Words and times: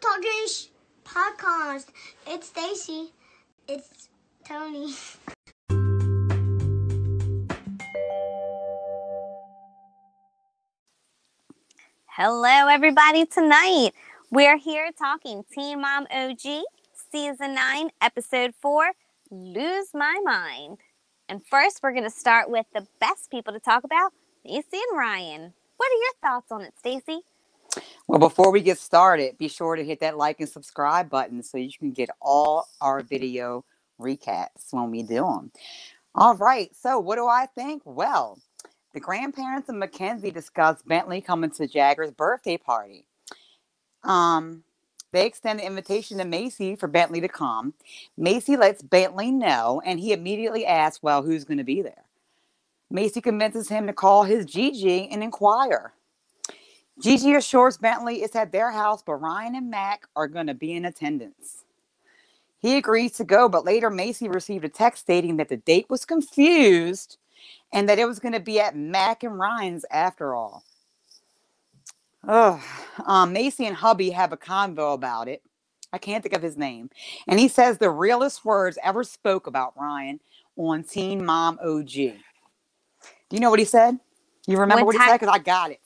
Talkish 0.00 0.68
podcast. 1.04 1.86
It's 2.24 2.46
Stacy. 2.46 3.12
It's 3.66 4.08
Tony. 4.46 4.94
Hello, 12.06 12.68
everybody. 12.68 13.26
Tonight 13.26 13.90
we're 14.30 14.56
here 14.56 14.90
talking 14.96 15.44
Teen 15.52 15.80
Mom 15.80 16.06
OG, 16.12 16.62
Season 17.10 17.54
9, 17.54 17.90
Episode 18.00 18.54
4 18.62 18.92
Lose 19.32 19.88
My 19.94 20.20
Mind. 20.22 20.78
And 21.28 21.44
first, 21.44 21.80
we're 21.82 21.92
going 21.92 22.04
to 22.04 22.10
start 22.10 22.48
with 22.48 22.66
the 22.72 22.86
best 23.00 23.32
people 23.32 23.52
to 23.52 23.60
talk 23.60 23.82
about 23.82 24.12
Maci 24.46 24.74
and 24.74 24.98
Ryan. 24.98 25.54
What 25.76 25.90
are 25.90 25.98
your 25.98 26.12
thoughts 26.22 26.52
on 26.52 26.62
it, 26.62 26.74
Stacy? 26.78 27.22
Well, 28.08 28.18
before 28.18 28.50
we 28.50 28.62
get 28.62 28.78
started, 28.78 29.36
be 29.36 29.48
sure 29.48 29.76
to 29.76 29.84
hit 29.84 30.00
that 30.00 30.16
like 30.16 30.40
and 30.40 30.48
subscribe 30.48 31.10
button 31.10 31.42
so 31.42 31.58
you 31.58 31.70
can 31.78 31.92
get 31.92 32.08
all 32.22 32.66
our 32.80 33.02
video 33.02 33.66
recaps 34.00 34.72
when 34.72 34.90
we 34.90 35.02
do 35.02 35.26
them. 35.26 35.52
All 36.14 36.34
right. 36.36 36.74
So, 36.74 36.98
what 36.98 37.16
do 37.16 37.26
I 37.26 37.44
think? 37.54 37.82
Well, 37.84 38.38
the 38.94 39.00
grandparents 39.00 39.68
of 39.68 39.74
Mackenzie 39.74 40.30
discussed 40.30 40.88
Bentley 40.88 41.20
coming 41.20 41.50
to 41.50 41.66
Jagger's 41.66 42.10
birthday 42.10 42.56
party. 42.56 43.04
Um, 44.04 44.64
they 45.12 45.26
extend 45.26 45.60
the 45.60 45.66
invitation 45.66 46.16
to 46.16 46.24
Maci 46.24 46.78
for 46.78 46.86
Bentley 46.86 47.20
to 47.20 47.28
come. 47.28 47.74
Maci 48.18 48.56
lets 48.56 48.80
Bentley 48.82 49.30
know, 49.30 49.82
and 49.84 50.00
he 50.00 50.14
immediately 50.14 50.64
asks, 50.64 51.02
Well, 51.02 51.22
who's 51.22 51.44
going 51.44 51.58
to 51.58 51.64
be 51.64 51.82
there? 51.82 52.04
Maci 52.90 53.22
convinces 53.22 53.68
him 53.68 53.86
to 53.86 53.92
call 53.92 54.24
his 54.24 54.46
Gigi 54.46 55.10
and 55.10 55.22
inquire. 55.22 55.92
Gigi 57.00 57.34
assures 57.34 57.76
Bentley 57.76 58.22
it's 58.22 58.36
at 58.36 58.52
their 58.52 58.70
house, 58.70 59.02
but 59.02 59.14
Ryan 59.14 59.54
and 59.54 59.70
Mac 59.70 60.06
are 60.16 60.28
going 60.28 60.46
to 60.48 60.54
be 60.54 60.72
in 60.74 60.84
attendance. 60.84 61.64
He 62.60 62.76
agrees 62.76 63.12
to 63.12 63.24
go, 63.24 63.48
but 63.48 63.64
later 63.64 63.90
Maci 63.90 64.32
received 64.32 64.64
a 64.64 64.68
text 64.68 65.02
stating 65.02 65.36
that 65.36 65.48
the 65.48 65.56
date 65.56 65.86
was 65.88 66.04
confused 66.04 67.18
and 67.72 67.88
that 67.88 68.00
it 68.00 68.06
was 68.06 68.18
going 68.18 68.34
to 68.34 68.40
be 68.40 68.58
at 68.58 68.76
Mac 68.76 69.22
and 69.22 69.38
Ryan's 69.38 69.84
after 69.90 70.34
all. 70.34 70.64
Oh, 72.26 72.62
um, 73.06 73.32
Maci 73.32 73.66
and 73.66 73.76
hubby 73.76 74.10
have 74.10 74.32
a 74.32 74.36
convo 74.36 74.92
about 74.92 75.28
it. 75.28 75.42
I 75.92 75.98
can't 75.98 76.22
think 76.22 76.34
of 76.34 76.42
his 76.42 76.56
name. 76.56 76.90
And 77.28 77.38
he 77.38 77.48
says 77.48 77.78
the 77.78 77.90
realest 77.90 78.44
words 78.44 78.76
ever 78.82 79.04
spoke 79.04 79.46
about 79.46 79.78
Ryan 79.78 80.20
on 80.56 80.82
Teen 80.82 81.24
Mom 81.24 81.58
OG. 81.62 81.92
Do 81.92 82.16
you 83.30 83.40
know 83.40 83.50
what 83.50 83.58
he 83.58 83.64
said? 83.64 83.98
You 84.46 84.58
remember 84.58 84.84
What 84.84 84.94
what, 84.94 84.96
he 84.96 85.08
said? 85.08 85.18
Because 85.18 85.34
I 85.34 85.38
got 85.38 85.70
it. 85.70 85.80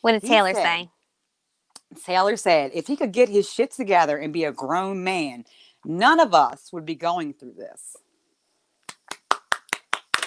What 0.00 0.12
did 0.12 0.22
He 0.22 0.28
Taylor 0.28 0.54
said- 0.54 0.62
say? 0.62 0.90
Taylor 2.04 2.36
said 2.36 2.70
if 2.72 2.86
he 2.86 2.94
could 2.96 3.10
get 3.12 3.28
his 3.28 3.50
shit 3.50 3.72
together 3.72 4.16
and 4.16 4.32
be 4.32 4.44
a 4.44 4.52
grown 4.52 5.02
man, 5.02 5.44
none 5.84 6.20
of 6.20 6.34
us 6.34 6.72
would 6.72 6.86
be 6.86 6.94
going 6.94 7.34
through 7.34 7.54
this. 7.54 7.96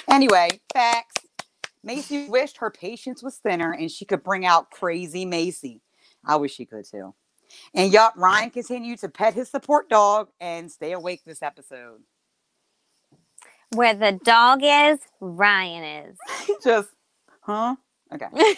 Anyway, 0.09 0.59
facts. 0.73 1.16
Maci 1.88 2.29
wished 2.29 2.57
her 2.57 2.69
patience 2.69 3.23
was 3.23 3.38
thinner 3.38 3.71
and 3.71 3.89
she 3.91 4.05
could 4.05 4.23
bring 4.23 4.45
out 4.45 4.71
crazy 4.71 5.25
Maci. 5.25 5.79
I 6.25 6.35
wish 6.35 6.53
she 6.53 6.66
could 6.66 6.85
too. 6.85 7.13
And 7.73 7.91
yup, 7.91 8.13
Ryan 8.17 8.49
continued 8.49 8.99
to 8.99 9.09
pet 9.09 9.33
his 9.33 9.49
support 9.49 9.89
dog 9.89 10.29
and 10.41 10.71
stay 10.71 10.91
awake 10.91 11.21
this 11.25 11.41
episode. 11.41 12.01
Where 13.73 13.94
the 13.94 14.19
dog 14.23 14.59
is, 14.63 14.99
Ryan 15.19 15.83
is. 16.09 16.17
Just, 16.63 16.89
huh? 17.41 17.75
Okay. 18.13 18.27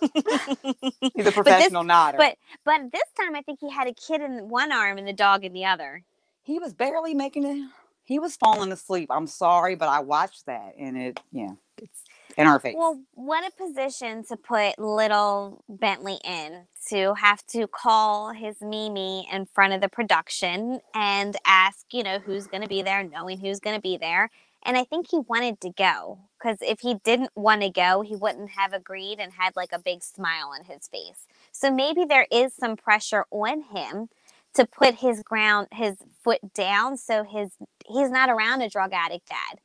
He's 1.14 1.26
a 1.26 1.32
professional 1.32 1.84
nodder. 1.84 2.18
But 2.18 2.36
but 2.64 2.92
this 2.92 3.02
time 3.20 3.34
I 3.36 3.42
think 3.42 3.60
he 3.60 3.70
had 3.70 3.88
a 3.88 3.94
kid 3.94 4.22
in 4.22 4.48
one 4.48 4.72
arm 4.72 4.98
and 4.98 5.06
the 5.08 5.12
dog 5.12 5.44
in 5.44 5.52
the 5.52 5.66
other. 5.66 6.04
he 6.42 6.58
was 6.58 6.74
barely 6.74 7.14
making 7.14 7.44
it. 7.44 7.68
He 8.04 8.18
was 8.18 8.36
falling 8.36 8.72
asleep. 8.72 9.08
I'm 9.12 9.26
sorry, 9.28 9.76
but 9.76 9.88
I 9.88 10.00
watched 10.00 10.46
that 10.46 10.74
and 10.78 10.96
it, 10.98 11.20
yeah, 11.32 11.52
it's 11.78 12.02
in 12.36 12.46
our 12.48 12.58
face. 12.58 12.74
Well, 12.76 13.00
what 13.14 13.44
a 13.46 13.52
position 13.56 14.24
to 14.24 14.36
put 14.36 14.78
little 14.78 15.64
Bentley 15.68 16.18
in 16.24 16.66
to 16.88 17.14
have 17.14 17.46
to 17.48 17.68
call 17.68 18.32
his 18.32 18.56
Mimi 18.60 19.28
in 19.32 19.46
front 19.46 19.74
of 19.74 19.80
the 19.80 19.88
production 19.88 20.80
and 20.94 21.36
ask, 21.46 21.86
you 21.92 22.02
know, 22.02 22.18
who's 22.18 22.48
going 22.48 22.62
to 22.62 22.68
be 22.68 22.82
there, 22.82 23.04
knowing 23.04 23.38
who's 23.38 23.60
going 23.60 23.76
to 23.76 23.82
be 23.82 23.96
there. 23.96 24.30
And 24.64 24.76
I 24.76 24.84
think 24.84 25.06
he 25.10 25.18
wanted 25.18 25.60
to 25.62 25.70
go 25.70 26.18
because 26.38 26.58
if 26.60 26.80
he 26.80 26.94
didn't 27.02 27.30
want 27.34 27.62
to 27.62 27.70
go, 27.70 28.02
he 28.02 28.14
wouldn't 28.16 28.50
have 28.50 28.72
agreed 28.72 29.18
and 29.18 29.32
had 29.32 29.56
like 29.56 29.70
a 29.72 29.78
big 29.78 30.02
smile 30.02 30.50
on 30.58 30.64
his 30.66 30.86
face. 30.88 31.26
So 31.52 31.70
maybe 31.72 32.04
there 32.04 32.26
is 32.30 32.54
some 32.54 32.76
pressure 32.76 33.24
on 33.30 33.62
him 33.62 34.08
to 34.54 34.66
put 34.66 34.96
his 34.96 35.22
ground 35.22 35.68
his 35.72 35.96
foot 36.22 36.40
down 36.54 36.96
so 36.96 37.24
his 37.24 37.52
he's 37.86 38.10
not 38.10 38.28
around 38.28 38.62
a 38.62 38.68
drug 38.68 38.92
addict 38.92 39.28
dad. 39.28 39.60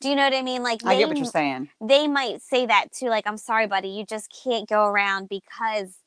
Do 0.00 0.08
you 0.08 0.16
know 0.16 0.24
what 0.24 0.34
I 0.34 0.42
mean? 0.42 0.62
Like 0.62 0.84
I 0.84 0.94
get 0.94 1.00
they 1.00 1.04
what 1.06 1.16
you're 1.16 1.26
saying. 1.26 1.68
they 1.80 2.06
might 2.06 2.40
say 2.42 2.66
that 2.66 2.92
too 2.92 3.08
like 3.08 3.26
i'm 3.26 3.36
sorry 3.38 3.66
buddy 3.66 3.88
you 3.88 4.04
just 4.04 4.30
can't 4.44 4.68
go 4.68 4.86
around 4.86 5.28
because 5.28 5.98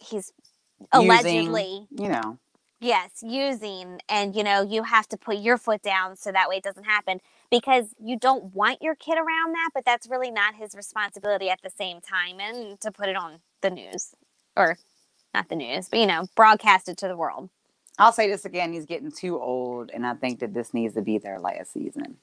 he's 0.00 0.32
Using- 0.92 1.10
allegedly 1.10 1.86
You 1.90 2.08
know, 2.08 2.38
yes 2.80 3.10
using 3.22 4.00
and 4.08 4.34
you 4.36 4.42
know 4.42 4.62
you 4.62 4.82
have 4.82 5.08
to 5.08 5.16
put 5.16 5.38
your 5.38 5.56
foot 5.56 5.82
down 5.82 6.16
so 6.16 6.32
that 6.32 6.48
way 6.48 6.56
it 6.56 6.62
doesn't 6.64 6.84
happen 6.84 7.20
because 7.60 7.86
you 8.02 8.18
don't 8.18 8.54
want 8.54 8.82
your 8.82 8.94
kid 8.94 9.16
around 9.16 9.52
that 9.54 9.70
but 9.74 9.84
that's 9.84 10.08
really 10.08 10.30
not 10.30 10.54
his 10.54 10.74
responsibility 10.74 11.50
at 11.50 11.60
the 11.62 11.70
same 11.70 12.00
time 12.00 12.40
and 12.40 12.80
to 12.80 12.90
put 12.90 13.08
it 13.08 13.16
on 13.16 13.40
the 13.62 13.70
news 13.70 14.14
or 14.56 14.76
not 15.32 15.48
the 15.48 15.56
news 15.56 15.88
but 15.88 16.00
you 16.00 16.06
know 16.06 16.26
broadcast 16.36 16.88
it 16.88 16.96
to 16.96 17.08
the 17.08 17.16
world 17.16 17.48
I'll 17.98 18.12
say 18.12 18.28
this 18.28 18.44
again. 18.44 18.72
He's 18.72 18.86
getting 18.86 19.12
too 19.12 19.40
old, 19.40 19.90
and 19.94 20.06
I 20.06 20.14
think 20.14 20.40
that 20.40 20.52
this 20.52 20.74
needs 20.74 20.94
to 20.94 21.02
be 21.02 21.18
their 21.18 21.38
last 21.38 21.72
season. 21.72 22.16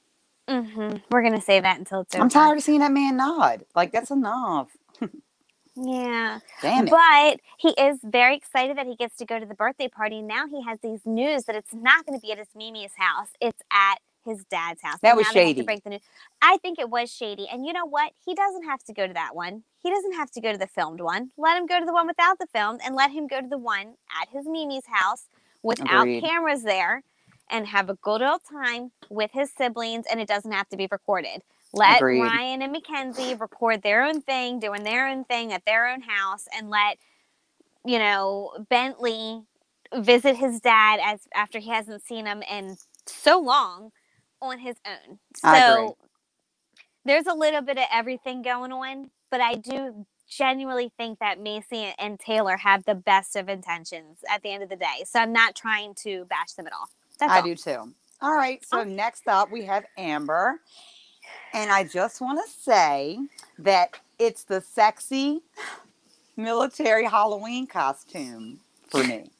hmm 0.48 0.96
we're 1.10 1.22
gonna 1.22 1.40
say 1.40 1.60
that 1.60 1.78
until 1.78 2.02
it's 2.02 2.14
over 2.14 2.24
I'm 2.24 2.28
tired 2.28 2.58
of 2.58 2.64
seeing 2.64 2.80
that 2.80 2.92
man 2.92 3.16
nod. 3.16 3.64
Like 3.74 3.92
that's 3.92 4.10
enough. 4.10 4.68
yeah 5.76 6.40
Damn 6.60 6.88
it. 6.88 6.90
But 6.90 7.40
he 7.58 7.70
is 7.70 7.98
very 8.04 8.36
excited 8.36 8.76
that 8.76 8.86
he 8.86 8.96
gets 8.96 9.16
to 9.16 9.24
go 9.24 9.38
to 9.38 9.46
the 9.46 9.54
birthday 9.54 9.88
party. 9.88 10.20
Now 10.20 10.46
he 10.46 10.62
has 10.62 10.78
these 10.82 11.00
news 11.06 11.44
that 11.44 11.56
it's 11.56 11.72
not 11.72 12.04
going 12.04 12.18
to 12.18 12.22
be 12.22 12.32
at 12.32 12.38
his 12.38 12.48
Mimi's 12.54 12.92
house. 12.96 13.28
It's 13.40 13.62
at 13.72 13.96
his 14.24 14.44
dad's 14.44 14.82
house. 14.82 14.98
That 15.02 15.16
was 15.16 15.26
now 15.26 15.32
they 15.32 15.40
have 15.40 15.48
shady. 15.48 15.60
To 15.60 15.66
break 15.66 15.84
the 15.84 15.90
news. 15.90 16.02
I 16.40 16.56
think 16.58 16.78
it 16.78 16.90
was 16.90 17.12
shady. 17.12 17.48
And 17.50 17.66
you 17.66 17.72
know 17.72 17.86
what? 17.86 18.12
He 18.24 18.34
doesn't 18.34 18.64
have 18.64 18.82
to 18.84 18.92
go 18.92 19.06
to 19.06 19.12
that 19.14 19.34
one. 19.34 19.62
He 19.82 19.90
doesn't 19.90 20.14
have 20.14 20.30
to 20.32 20.40
go 20.40 20.52
to 20.52 20.58
the 20.58 20.66
filmed 20.66 21.00
one. 21.00 21.30
Let 21.36 21.58
him 21.58 21.66
go 21.66 21.78
to 21.78 21.86
the 21.86 21.92
one 21.92 22.06
without 22.06 22.38
the 22.38 22.46
film 22.46 22.78
and 22.84 22.94
let 22.94 23.10
him 23.10 23.26
go 23.26 23.40
to 23.40 23.48
the 23.48 23.58
one 23.58 23.94
at 24.20 24.28
his 24.30 24.46
Mimi's 24.46 24.86
house 24.86 25.26
without 25.62 26.02
Agreed. 26.02 26.22
cameras 26.22 26.62
there 26.62 27.02
and 27.50 27.66
have 27.66 27.90
a 27.90 27.94
good 27.94 28.22
old 28.22 28.40
time 28.50 28.92
with 29.10 29.30
his 29.32 29.50
siblings 29.52 30.06
and 30.10 30.20
it 30.20 30.28
doesn't 30.28 30.52
have 30.52 30.68
to 30.70 30.76
be 30.76 30.88
recorded. 30.90 31.42
Let 31.74 31.98
Agreed. 31.98 32.20
Ryan 32.20 32.62
and 32.62 32.72
Mackenzie 32.72 33.34
record 33.34 33.82
their 33.82 34.04
own 34.04 34.20
thing, 34.20 34.60
doing 34.60 34.84
their 34.84 35.08
own 35.08 35.24
thing 35.24 35.52
at 35.52 35.64
their 35.64 35.88
own 35.88 36.02
house, 36.02 36.46
and 36.56 36.68
let 36.68 36.98
you 37.84 37.98
know 37.98 38.52
Bentley 38.68 39.42
visit 39.94 40.36
his 40.36 40.60
dad 40.60 41.00
as 41.02 41.20
after 41.34 41.58
he 41.58 41.70
hasn't 41.70 42.02
seen 42.02 42.26
him 42.26 42.42
in 42.42 42.76
so 43.06 43.40
long 43.40 43.90
on 44.42 44.60
his 44.60 44.76
own. 44.86 45.20
So 45.34 45.98
there's 47.06 47.26
a 47.26 47.34
little 47.34 47.62
bit 47.62 47.78
of 47.78 47.84
everything 47.92 48.42
going 48.42 48.72
on, 48.72 49.10
but 49.30 49.40
I 49.40 49.56
do 49.56 50.06
genuinely 50.28 50.92
think 50.98 51.20
that 51.20 51.40
Maci 51.40 51.94
and 51.98 52.20
Taylor 52.20 52.58
have 52.58 52.84
the 52.84 52.96
best 52.96 53.36
of 53.36 53.48
intentions 53.48 54.18
at 54.30 54.42
the 54.42 54.50
end 54.52 54.62
of 54.64 54.70
the 54.70 54.76
day. 54.76 55.04
So 55.06 55.20
I'm 55.20 55.32
not 55.32 55.56
trying 55.56 55.94
to 56.04 56.26
bash 56.26 56.52
them 56.52 56.66
at 56.66 56.74
all. 56.74 56.88
That's 57.20 57.32
I 57.32 57.38
all. 57.38 57.42
do 57.42 57.56
too. 57.56 57.94
All 58.22 58.34
right. 58.34 58.64
So 58.64 58.80
Oh. 58.80 58.84
next 58.84 59.28
up 59.28 59.50
we 59.52 59.64
have 59.66 59.84
Amber. 59.98 60.60
And 61.54 61.70
I 61.72 61.84
just 61.84 62.20
want 62.20 62.40
to 62.46 62.52
say 62.52 63.18
that 63.58 63.98
it's 64.18 64.44
the 64.44 64.60
sexy 64.62 65.42
military 66.36 67.06
Halloween 67.06 67.66
costume 67.66 68.60
for 68.90 69.04
me. 69.04 69.30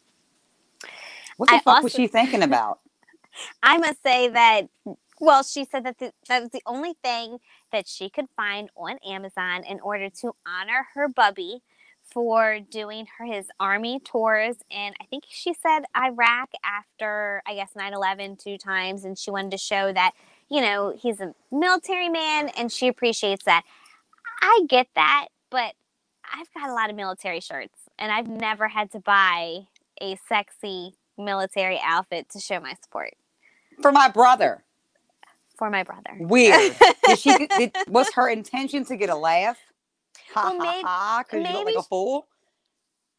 What 1.37 1.51
the 1.51 1.57
I 1.57 1.61
fuck 1.61 1.83
was 1.83 1.93
she 1.93 2.07
thinking 2.09 2.43
about? 2.43 2.81
I 3.63 3.79
must 3.79 4.03
say 4.03 4.29
that, 4.29 4.69
well, 5.21 5.43
she 5.43 5.65
said 5.65 5.85
that 5.85 5.99
the, 5.99 6.13
that 6.29 6.43
was 6.43 6.51
the 6.51 6.63
only 6.67 6.95
thing 7.03 7.39
that 7.73 7.89
she 7.89 8.11
could 8.11 8.27
find 8.37 8.71
on 8.77 8.99
Amazon 9.07 9.65
in 9.65 9.81
order 9.81 10.11
to 10.21 10.33
honor 10.47 10.89
her 10.95 11.09
bubby 11.09 11.63
for 12.03 12.61
doing 12.61 13.07
her 13.19 13.25
his 13.25 13.47
army 13.59 14.01
tours. 14.01 14.57
And 14.71 14.95
I 15.01 15.05
think 15.07 15.25
she 15.29 15.55
said 15.55 15.85
Iraq 15.97 16.51
after 16.65 17.43
I 17.47 17.55
guess 17.55 17.71
9/11 17.75 18.39
two 18.43 18.59
times. 18.59 19.05
And 19.05 19.19
she 19.19 19.31
wanted 19.31 19.53
to 19.53 19.59
show 19.59 19.93
that 19.93 20.13
you 20.51 20.61
know 20.61 20.95
he's 20.97 21.21
a 21.21 21.35
military 21.51 22.09
man 22.09 22.51
and 22.51 22.71
she 22.71 22.89
appreciates 22.89 23.45
that. 23.45 23.65
I 24.43 24.61
get 24.69 24.89
that, 24.97 25.29
but 25.51 25.75
I've 26.35 26.53
got 26.55 26.69
a 26.69 26.75
lot 26.75 26.91
of 26.91 26.97
military 26.97 27.41
shirts 27.41 27.79
and 27.99 28.13
I've 28.13 28.29
never 28.29 28.69
had 28.69 28.91
to 28.93 29.01
buy 29.01 29.67
a 30.01 30.17
sexy 30.29 30.95
military 31.17 31.81
outfit 31.85 32.29
to 32.31 32.41
show 32.41 32.61
my 32.61 32.75
support 32.83 33.15
For 33.81 33.93
my 33.93 34.09
brother. 34.09 34.65
for 35.59 35.71
my 35.71 35.83
brother. 35.85 36.17
Weird. 36.19 36.75
Did 37.07 37.19
she 37.19 37.47
did, 37.47 37.73
was 37.89 38.11
her 38.15 38.29
intention 38.29 38.85
to 38.87 38.97
get 38.97 39.11
a 39.11 39.15
laugh? 39.15 39.59
Ha 40.35 40.43
Well, 40.51 40.59
ha 40.59 40.73
maybe- 40.73 40.83
ha, 40.83 41.25
because 41.25 41.39
you 41.39 41.43
look 41.45 41.55
like 41.55 41.67
maybe 41.67 41.79
a 41.79 41.83
fool. 41.83 42.27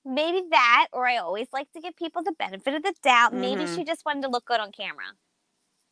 maybe 0.05 0.41
that, 0.51 0.87
or 0.91 1.07
I 1.07 1.17
always 1.17 1.47
like 1.53 1.71
to 1.73 1.79
give 1.81 1.95
people 1.95 2.23
the 2.23 2.33
benefit 2.33 2.73
of 2.73 2.83
the 2.83 2.93
doubt. 3.03 3.33
Maybe 3.33 3.63
Mhm. 3.63 3.75
she 3.75 3.83
just 3.85 4.03
wanted 4.05 4.23
to 4.23 4.29
look 4.29 4.45
good 4.45 4.59
on 4.59 4.71
camera. 4.71 5.05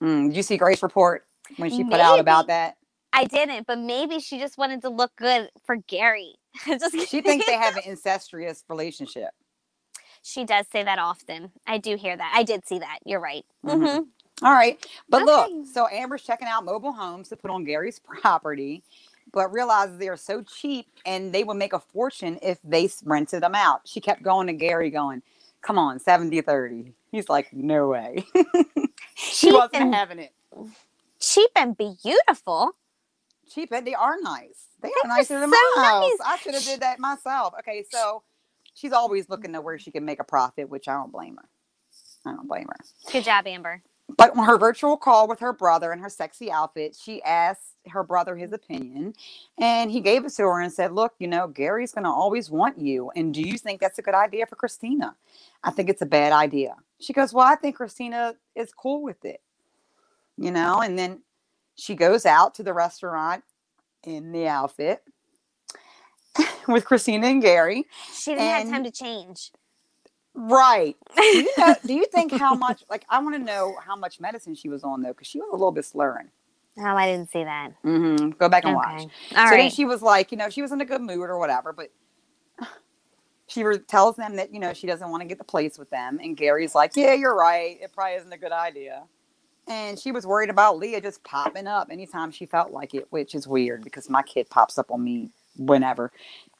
Mm, 0.03 0.27
did 0.29 0.37
you 0.37 0.43
see 0.43 0.57
Grace 0.57 0.81
report 0.83 1.25
when 1.57 1.69
she 1.69 1.83
put 1.83 1.99
out 1.99 2.19
about 2.19 2.47
that? 2.47 2.75
I 3.13 3.25
didn't, 3.25 3.67
but 3.67 3.77
maybe 3.77 4.19
she 4.19 4.39
just 4.39 4.57
wanted 4.57 4.81
to 4.83 4.89
look 4.89 5.15
good 5.15 5.49
for 5.65 5.75
Gary. 5.77 6.35
She 7.07 7.21
thinks 7.21 7.45
they 7.45 7.55
have 7.57 7.77
an 7.77 7.83
incestuous 7.85 8.63
relationship. 8.67 9.29
She 10.23 10.43
does 10.43 10.65
say 10.71 10.83
that 10.83 10.99
often. 10.99 11.51
I 11.65 11.77
do 11.77 11.95
hear 11.95 12.15
that. 12.17 12.31
I 12.35 12.43
did 12.43 12.67
see 12.67 12.79
that. 12.79 12.99
You're 13.05 13.19
right. 13.21 13.45
Mhm. 13.65 13.97
hmm 13.97 14.03
All 14.43 14.53
right. 14.53 14.83
But 15.09 15.23
Okay. 15.23 15.23
look, 15.23 15.51
so 15.63 15.87
Amber's 15.91 16.23
checking 16.23 16.47
out 16.47 16.65
mobile 16.65 16.93
homes 16.93 17.29
to 17.29 17.37
put 17.37 17.51
on 17.51 17.63
Gary's 17.65 17.99
property, 18.21 18.83
but 19.33 19.51
realizes 19.53 19.97
they 19.97 20.09
are 20.09 20.17
so 20.17 20.41
cheap 20.43 20.87
and 21.05 21.33
they 21.33 21.43
would 21.43 21.57
make 21.57 21.73
a 21.73 21.79
fortune 21.79 22.39
if 22.41 22.59
they 22.63 22.89
rented 23.05 23.43
them 23.43 23.55
out. 23.55 23.81
She 23.85 24.01
kept 24.01 24.23
going 24.23 24.47
to 24.47 24.53
Gary, 24.53 24.89
going, 24.89 25.23
Come 25.61 25.77
on, 25.77 25.99
70 25.99 26.41
30. 26.41 26.75
He's 27.11 27.29
like, 27.29 27.49
No 27.53 27.89
way. 27.89 28.25
she 29.29 29.51
wasn't 29.53 29.81
and 29.81 29.93
having 29.93 30.19
it. 30.19 30.33
cheap 31.19 31.51
and 31.55 31.77
beautiful. 31.77 32.71
Cheap 33.49 33.71
and 33.73 33.87
they 33.87 33.95
are 33.95 34.15
nice. 34.21 34.67
They 34.81 34.89
are 34.89 35.07
nicer 35.09 35.39
than 35.39 35.49
so 35.49 35.55
my 35.55 35.65
house. 35.75 36.17
I 36.25 36.37
should 36.37 36.55
have 36.55 36.65
did 36.65 36.81
that 36.81 36.99
myself. 36.99 37.53
Okay, 37.59 37.85
so 37.91 38.23
she's 38.73 38.93
always 38.93 39.29
looking 39.29 39.53
to 39.53 39.61
where 39.61 39.79
she 39.79 39.91
can 39.91 40.05
make 40.05 40.21
a 40.21 40.25
profit, 40.25 40.69
which 40.69 40.87
I 40.87 40.93
don't 40.93 41.11
blame 41.11 41.37
her. 41.37 41.49
I 42.25 42.35
don't 42.35 42.47
blame 42.47 42.67
her. 42.69 42.85
Good 43.11 43.25
job, 43.25 43.47
Amber. 43.47 43.83
But 44.17 44.37
on 44.37 44.45
her 44.45 44.57
virtual 44.57 44.97
call 44.97 45.27
with 45.27 45.39
her 45.39 45.53
brother 45.53 45.93
in 45.93 45.99
her 45.99 46.09
sexy 46.09 46.51
outfit, 46.51 46.95
she 46.99 47.21
asked 47.23 47.75
her 47.87 48.03
brother 48.03 48.35
his 48.35 48.53
opinion 48.53 49.13
and 49.59 49.91
he 49.91 50.01
gave 50.01 50.25
it 50.25 50.33
to 50.33 50.43
her 50.43 50.61
and 50.61 50.71
said, 50.71 50.91
Look, 50.91 51.13
you 51.19 51.27
know, 51.27 51.47
Gary's 51.47 51.93
going 51.93 52.03
to 52.03 52.09
always 52.09 52.49
want 52.49 52.79
you. 52.79 53.11
And 53.15 53.33
do 53.33 53.41
you 53.41 53.57
think 53.57 53.79
that's 53.79 53.99
a 53.99 54.01
good 54.01 54.13
idea 54.13 54.45
for 54.45 54.55
Kristina? 54.55 55.15
I 55.63 55.71
think 55.71 55.89
it's 55.89 56.01
a 56.01 56.07
bad 56.07 56.31
idea. 56.31 56.75
She 56.99 57.13
goes, 57.13 57.33
Well, 57.33 57.45
I 57.45 57.55
think 57.55 57.77
Kristina 57.77 58.35
is 58.55 58.71
cool 58.73 59.01
with 59.01 59.23
it, 59.25 59.41
you 60.37 60.51
know, 60.51 60.81
and 60.81 60.97
then 60.97 61.21
she 61.75 61.95
goes 61.95 62.25
out 62.25 62.55
to 62.55 62.63
the 62.63 62.73
restaurant 62.73 63.43
in 64.03 64.31
the 64.31 64.47
outfit 64.47 65.03
with 66.67 66.85
Kristina 66.85 67.25
and 67.25 67.41
Gary. 67.41 67.87
She 68.13 68.31
didn't 68.31 68.45
have 68.45 68.69
time 68.69 68.83
to 68.83 68.91
change. 68.91 69.51
Right. 70.35 70.95
Do 71.31 71.39
you, 71.39 71.53
know, 71.57 71.75
do 71.85 71.93
you 71.93 72.05
think 72.07 72.31
how 72.33 72.55
much, 72.55 72.83
like, 72.89 73.05
I 73.09 73.19
want 73.21 73.35
to 73.35 73.41
know 73.41 73.77
how 73.85 73.95
much 73.95 74.19
medicine 74.19 74.55
she 74.55 74.69
was 74.69 74.83
on, 74.83 75.01
though, 75.01 75.09
because 75.09 75.27
she 75.27 75.39
was 75.39 75.49
a 75.51 75.55
little 75.55 75.71
bit 75.71 75.85
slurring. 75.85 76.31
Oh, 76.79 76.83
I 76.83 77.07
didn't 77.11 77.31
see 77.31 77.43
that. 77.43 77.73
Mm-hmm. 77.85 78.31
Go 78.31 78.49
back 78.49 78.65
and 78.65 78.75
Okay. 78.75 78.75
watch. 78.75 79.07
All 79.35 79.45
so 79.45 79.57
then 79.57 79.69
she 79.69 79.85
was 79.85 80.01
like, 80.01 80.31
you 80.31 80.37
know, 80.37 80.49
she 80.49 80.61
was 80.61 80.71
in 80.71 80.81
a 80.81 80.85
good 80.85 81.01
mood 81.01 81.29
or 81.29 81.39
whatever, 81.39 81.73
but 81.73 81.89
she 83.47 83.63
re- 83.63 83.79
tells 83.79 84.15
them 84.17 84.37
that, 84.37 84.53
you 84.53 84.59
know, 84.59 84.73
she 84.73 84.87
doesn't 84.87 85.09
want 85.09 85.21
to 85.21 85.27
get 85.27 85.37
the 85.39 85.43
place 85.45 85.77
with 85.79 85.89
them. 85.89 86.19
And 86.21 86.37
Gary's 86.37 86.75
like, 86.75 86.93
yeah, 86.95 87.13
you're 87.13 87.35
right. 87.35 87.77
It 87.81 87.93
probably 87.93 88.15
isn't 88.15 88.33
a 88.33 88.37
good 88.37 88.53
idea. 88.53 89.03
And 89.67 89.99
she 89.99 90.11
was 90.11 90.27
worried 90.27 90.49
about 90.49 90.79
Leah 90.79 91.01
just 91.01 91.23
popping 91.23 91.67
up 91.67 91.89
anytime 91.91 92.31
she 92.31 92.45
felt 92.45 92.71
like 92.71 92.93
it, 92.95 93.07
which 93.11 93.35
is 93.35 93.47
weird 93.47 93.83
because 93.83 94.09
my 94.09 94.23
kid 94.23 94.49
pops 94.49 94.77
up 94.77 94.91
on 94.91 95.03
me 95.03 95.29
whenever. 95.57 96.11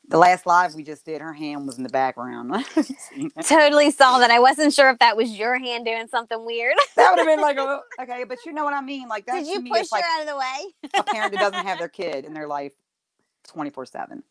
The 0.08 0.18
last 0.18 0.46
live 0.46 0.76
we 0.76 0.84
just 0.84 1.06
did, 1.06 1.22
her 1.22 1.34
hand 1.34 1.66
was 1.66 1.78
in 1.78 1.84
the 1.84 1.90
background. 1.90 2.54
Totally 3.48 3.92
saw 3.92 4.20
that. 4.20 4.32
I 4.32 4.40
wasn't 4.40 4.74
sure 4.74 4.90
if 4.90 5.00
that 5.00 5.16
was 5.16 5.32
your 5.32 5.58
hand 5.58 5.86
doing 5.86 6.08
something 6.08 6.46
weird. 6.46 6.76
That 6.98 7.12
would 7.12 7.20
have 7.20 7.28
been 7.28 7.42
like, 7.42 7.58
a, 7.58 7.82
okay, 8.02 8.26
but 8.26 8.40
you 8.46 8.52
know 8.52 8.66
what 8.66 8.74
I 8.74 8.82
mean? 8.82 9.08
Like, 9.08 9.26
that 9.26 9.44
Did 9.44 9.48
you 9.48 9.62
push 9.72 9.84
is 9.84 9.92
like 9.92 10.04
her 10.04 10.10
out 10.20 10.22
of 10.22 10.28
the 10.28 10.38
way? 10.38 10.92
a 11.00 11.04
parent 11.04 11.32
that 11.32 11.40
doesn't 11.40 11.66
have 11.66 11.80
their 11.80 11.88
kid 11.88 12.26
in 12.26 12.34
their 12.34 12.48
life 12.48 12.74
24 13.48 13.86
7. 13.86 14.24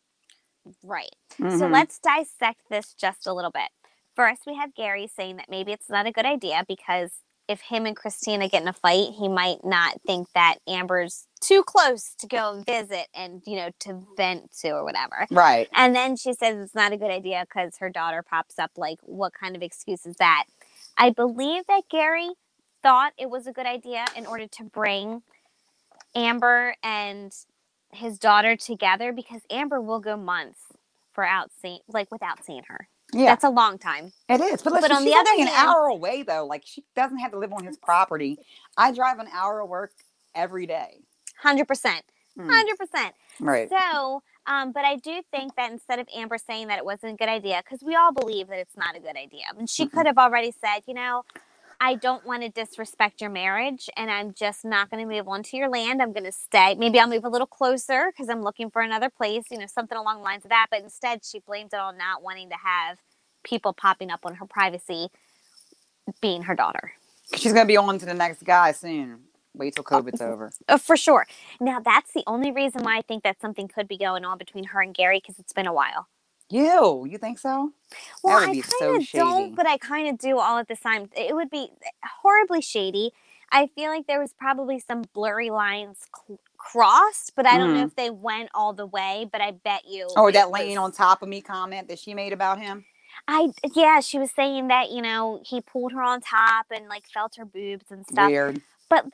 Right. 0.83 1.15
Mm-hmm. 1.39 1.57
So 1.57 1.67
let's 1.67 1.99
dissect 1.99 2.61
this 2.69 2.93
just 2.93 3.25
a 3.25 3.33
little 3.33 3.51
bit. 3.51 3.69
First, 4.15 4.43
we 4.45 4.55
have 4.55 4.75
Gary 4.75 5.07
saying 5.07 5.37
that 5.37 5.49
maybe 5.49 5.71
it's 5.71 5.89
not 5.89 6.05
a 6.05 6.11
good 6.11 6.25
idea 6.25 6.63
because 6.67 7.11
if 7.51 7.59
him 7.61 7.85
and 7.85 7.95
Kristina 7.95 8.49
get 8.49 8.61
in 8.61 8.67
a 8.67 8.73
fight, 8.73 9.09
he 9.17 9.27
might 9.27 9.63
not 9.65 10.01
think 10.07 10.29
that 10.33 10.59
Amber's 10.67 11.27
too 11.41 11.63
close 11.63 12.15
to 12.19 12.27
go 12.27 12.53
and 12.53 12.65
visit 12.65 13.07
and, 13.13 13.41
you 13.45 13.57
know, 13.57 13.71
to 13.81 14.01
vent 14.15 14.51
to 14.61 14.69
or 14.69 14.85
whatever. 14.85 15.27
Right. 15.29 15.67
And 15.73 15.93
then 15.93 16.15
she 16.15 16.33
says 16.33 16.57
it's 16.57 16.73
not 16.73 16.93
a 16.93 16.97
good 16.97 17.11
idea 17.11 17.45
because 17.45 17.77
her 17.79 17.89
daughter 17.89 18.23
pops 18.23 18.57
up. 18.57 18.71
Like, 18.77 18.99
what 19.01 19.33
kind 19.33 19.55
of 19.55 19.61
excuse 19.61 20.05
is 20.05 20.15
that? 20.17 20.45
I 20.97 21.09
believe 21.09 21.65
that 21.67 21.83
Gary 21.89 22.29
thought 22.81 23.11
it 23.17 23.29
was 23.29 23.47
a 23.47 23.51
good 23.51 23.65
idea 23.65 24.05
in 24.15 24.25
order 24.25 24.47
to 24.47 24.63
bring 24.63 25.21
Amber 26.15 26.75
and 26.81 27.33
his 27.91 28.17
daughter 28.17 28.55
together 28.55 29.11
because 29.11 29.41
Amber 29.49 29.81
will 29.81 29.99
go 29.99 30.15
months 30.15 30.59
for 31.11 31.25
out 31.25 31.51
seeing, 31.61 31.79
like 31.89 32.09
without 32.11 32.45
seeing 32.45 32.63
her. 32.67 32.87
Yeah, 33.13 33.25
That's 33.25 33.43
a 33.43 33.49
long 33.49 33.77
time. 33.77 34.13
it 34.29 34.39
is. 34.41 34.61
But, 34.61 34.73
but 34.79 34.91
on 34.91 35.03
the 35.05 35.13
other 35.13 35.29
only 35.31 35.43
an 35.43 35.49
hour 35.49 35.85
away, 35.87 36.23
though. 36.23 36.45
Like, 36.45 36.63
she 36.65 36.83
doesn't 36.95 37.17
have 37.17 37.31
to 37.31 37.37
live 37.39 37.53
on 37.53 37.63
his 37.65 37.77
property. 37.77 38.39
I 38.77 38.91
drive 38.91 39.19
an 39.19 39.27
hour 39.33 39.59
to 39.59 39.65
work 39.65 39.91
every 40.33 40.65
day. 40.65 41.01
Hundred 41.37 41.67
percent. 41.67 42.03
Hmm, 42.39 42.49
Hundred 42.49 42.77
percent. 42.77 43.13
Right. 43.39 43.69
So, 43.69 44.23
um, 44.47 44.71
but 44.71 44.85
I 44.85 44.95
do 44.95 45.21
think 45.31 45.55
that 45.55 45.71
instead 45.71 45.99
of 45.99 46.07
Amber 46.15 46.37
saying 46.37 46.67
that 46.67 46.77
it 46.77 46.85
wasn't 46.85 47.13
a 47.13 47.17
good 47.17 47.29
idea, 47.29 47.61
because 47.63 47.83
we 47.83 47.95
all 47.95 48.13
believe 48.13 48.47
that 48.47 48.59
it's 48.59 48.77
not 48.77 48.95
a 48.95 48.99
good 48.99 49.17
idea, 49.17 49.43
and 49.57 49.69
she 49.69 49.85
Mm-mm. 49.85 49.91
could 49.91 50.05
have 50.05 50.17
already 50.17 50.51
said, 50.51 50.81
you 50.87 50.93
know, 50.93 51.23
I 51.83 51.95
don't 51.95 52.23
want 52.27 52.43
to 52.43 52.49
disrespect 52.49 53.21
your 53.21 53.31
marriage, 53.31 53.89
and 53.97 54.11
I'm 54.11 54.35
just 54.35 54.63
not 54.63 54.91
going 54.91 55.03
to 55.03 55.15
move 55.15 55.27
onto 55.27 55.57
your 55.57 55.67
land. 55.67 55.99
I'm 55.99 56.13
going 56.13 56.25
to 56.25 56.31
stay. 56.31 56.75
Maybe 56.75 56.99
I'll 56.99 57.09
move 57.09 57.25
a 57.25 57.29
little 57.29 57.47
closer 57.47 58.11
because 58.11 58.29
I'm 58.29 58.43
looking 58.43 58.69
for 58.69 58.83
another 58.83 59.09
place, 59.09 59.45
you 59.49 59.57
know, 59.57 59.65
something 59.65 59.97
along 59.97 60.17
the 60.17 60.23
lines 60.23 60.45
of 60.45 60.49
that. 60.49 60.67
But 60.69 60.83
instead, 60.83 61.25
she 61.25 61.39
blamed 61.39 61.73
it 61.73 61.79
on 61.79 61.97
not 61.97 62.21
wanting 62.21 62.49
to 62.49 62.55
have 62.63 62.99
people 63.43 63.73
popping 63.73 64.11
up 64.11 64.19
on 64.25 64.35
her 64.35 64.45
privacy, 64.45 65.07
being 66.21 66.43
her 66.43 66.53
daughter. 66.53 66.91
She's 67.35 67.51
going 67.51 67.65
to 67.65 67.67
be 67.67 67.77
on 67.77 67.97
to 67.97 68.05
the 68.05 68.13
next 68.13 68.43
guy 68.43 68.73
soon. 68.73 69.21
Wait 69.55 69.73
till 69.73 69.83
COVID's 69.83 70.21
over. 70.21 70.51
Uh, 70.69 70.77
for 70.77 70.95
sure. 70.95 71.25
Now, 71.59 71.79
that's 71.79 72.13
the 72.13 72.23
only 72.27 72.51
reason 72.51 72.83
why 72.83 72.99
I 72.99 73.01
think 73.01 73.23
that 73.23 73.41
something 73.41 73.67
could 73.67 73.87
be 73.87 73.97
going 73.97 74.23
on 74.23 74.37
between 74.37 74.65
her 74.65 74.81
and 74.81 74.93
Gary 74.93 75.19
because 75.19 75.39
it's 75.39 75.51
been 75.51 75.67
a 75.67 75.73
while. 75.73 76.07
You, 76.51 77.05
you 77.09 77.17
think 77.17 77.39
so? 77.39 77.71
Well, 78.23 78.37
I 78.37 78.45
kind 78.61 78.95
of 78.97 79.03
shady. 79.03 79.17
don't, 79.23 79.55
but 79.55 79.65
I 79.67 79.77
kind 79.77 80.07
of 80.09 80.17
do 80.17 80.37
all 80.39 80.57
at 80.59 80.67
the 80.67 80.75
same. 80.75 81.09
It 81.15 81.33
would 81.35 81.49
be 81.49 81.69
horribly 82.21 82.61
shady. 82.61 83.11
I 83.51 83.67
feel 83.67 83.89
like 83.89 84.07
there 84.07 84.19
was 84.19 84.33
probably 84.33 84.79
some 84.79 85.03
blurry 85.13 85.49
lines 85.49 85.97
cl- 86.15 86.39
crossed, 86.57 87.33
but 87.35 87.45
I 87.45 87.57
don't 87.57 87.73
know 87.73 87.83
Mhm. 87.83 87.87
if 87.87 87.95
they 87.95 88.09
went 88.09 88.49
all 88.53 88.73
the 88.73 88.85
way. 88.85 89.27
But 89.31 89.41
I 89.41 89.51
bet 89.51 89.87
you. 89.87 90.07
Or 90.15 90.29
it 90.29 90.33
that 90.33 90.51
laying 90.51 90.77
was- 90.79 90.85
on 90.85 90.91
top 90.93 91.21
of 91.21 91.27
me 91.29 91.41
comment 91.41 91.87
that 91.89 91.99
she 91.99 92.13
made 92.13 92.31
about 92.33 92.59
him? 92.59 92.85
I 93.27 93.49
yeah, 93.75 93.99
she 93.99 94.17
was 94.19 94.31
saying 94.31 94.67
that 94.69 94.89
you 94.91 95.01
know 95.01 95.41
he 95.45 95.59
pulled 95.61 95.91
her 95.91 96.01
on 96.01 96.21
top 96.21 96.67
and 96.73 96.87
like 96.87 97.07
felt 97.07 97.35
her 97.35 97.45
boobs 97.45 97.91
and 97.91 98.05
stuff. 98.07 98.29
Weird. 98.29 98.61
But 98.89 99.05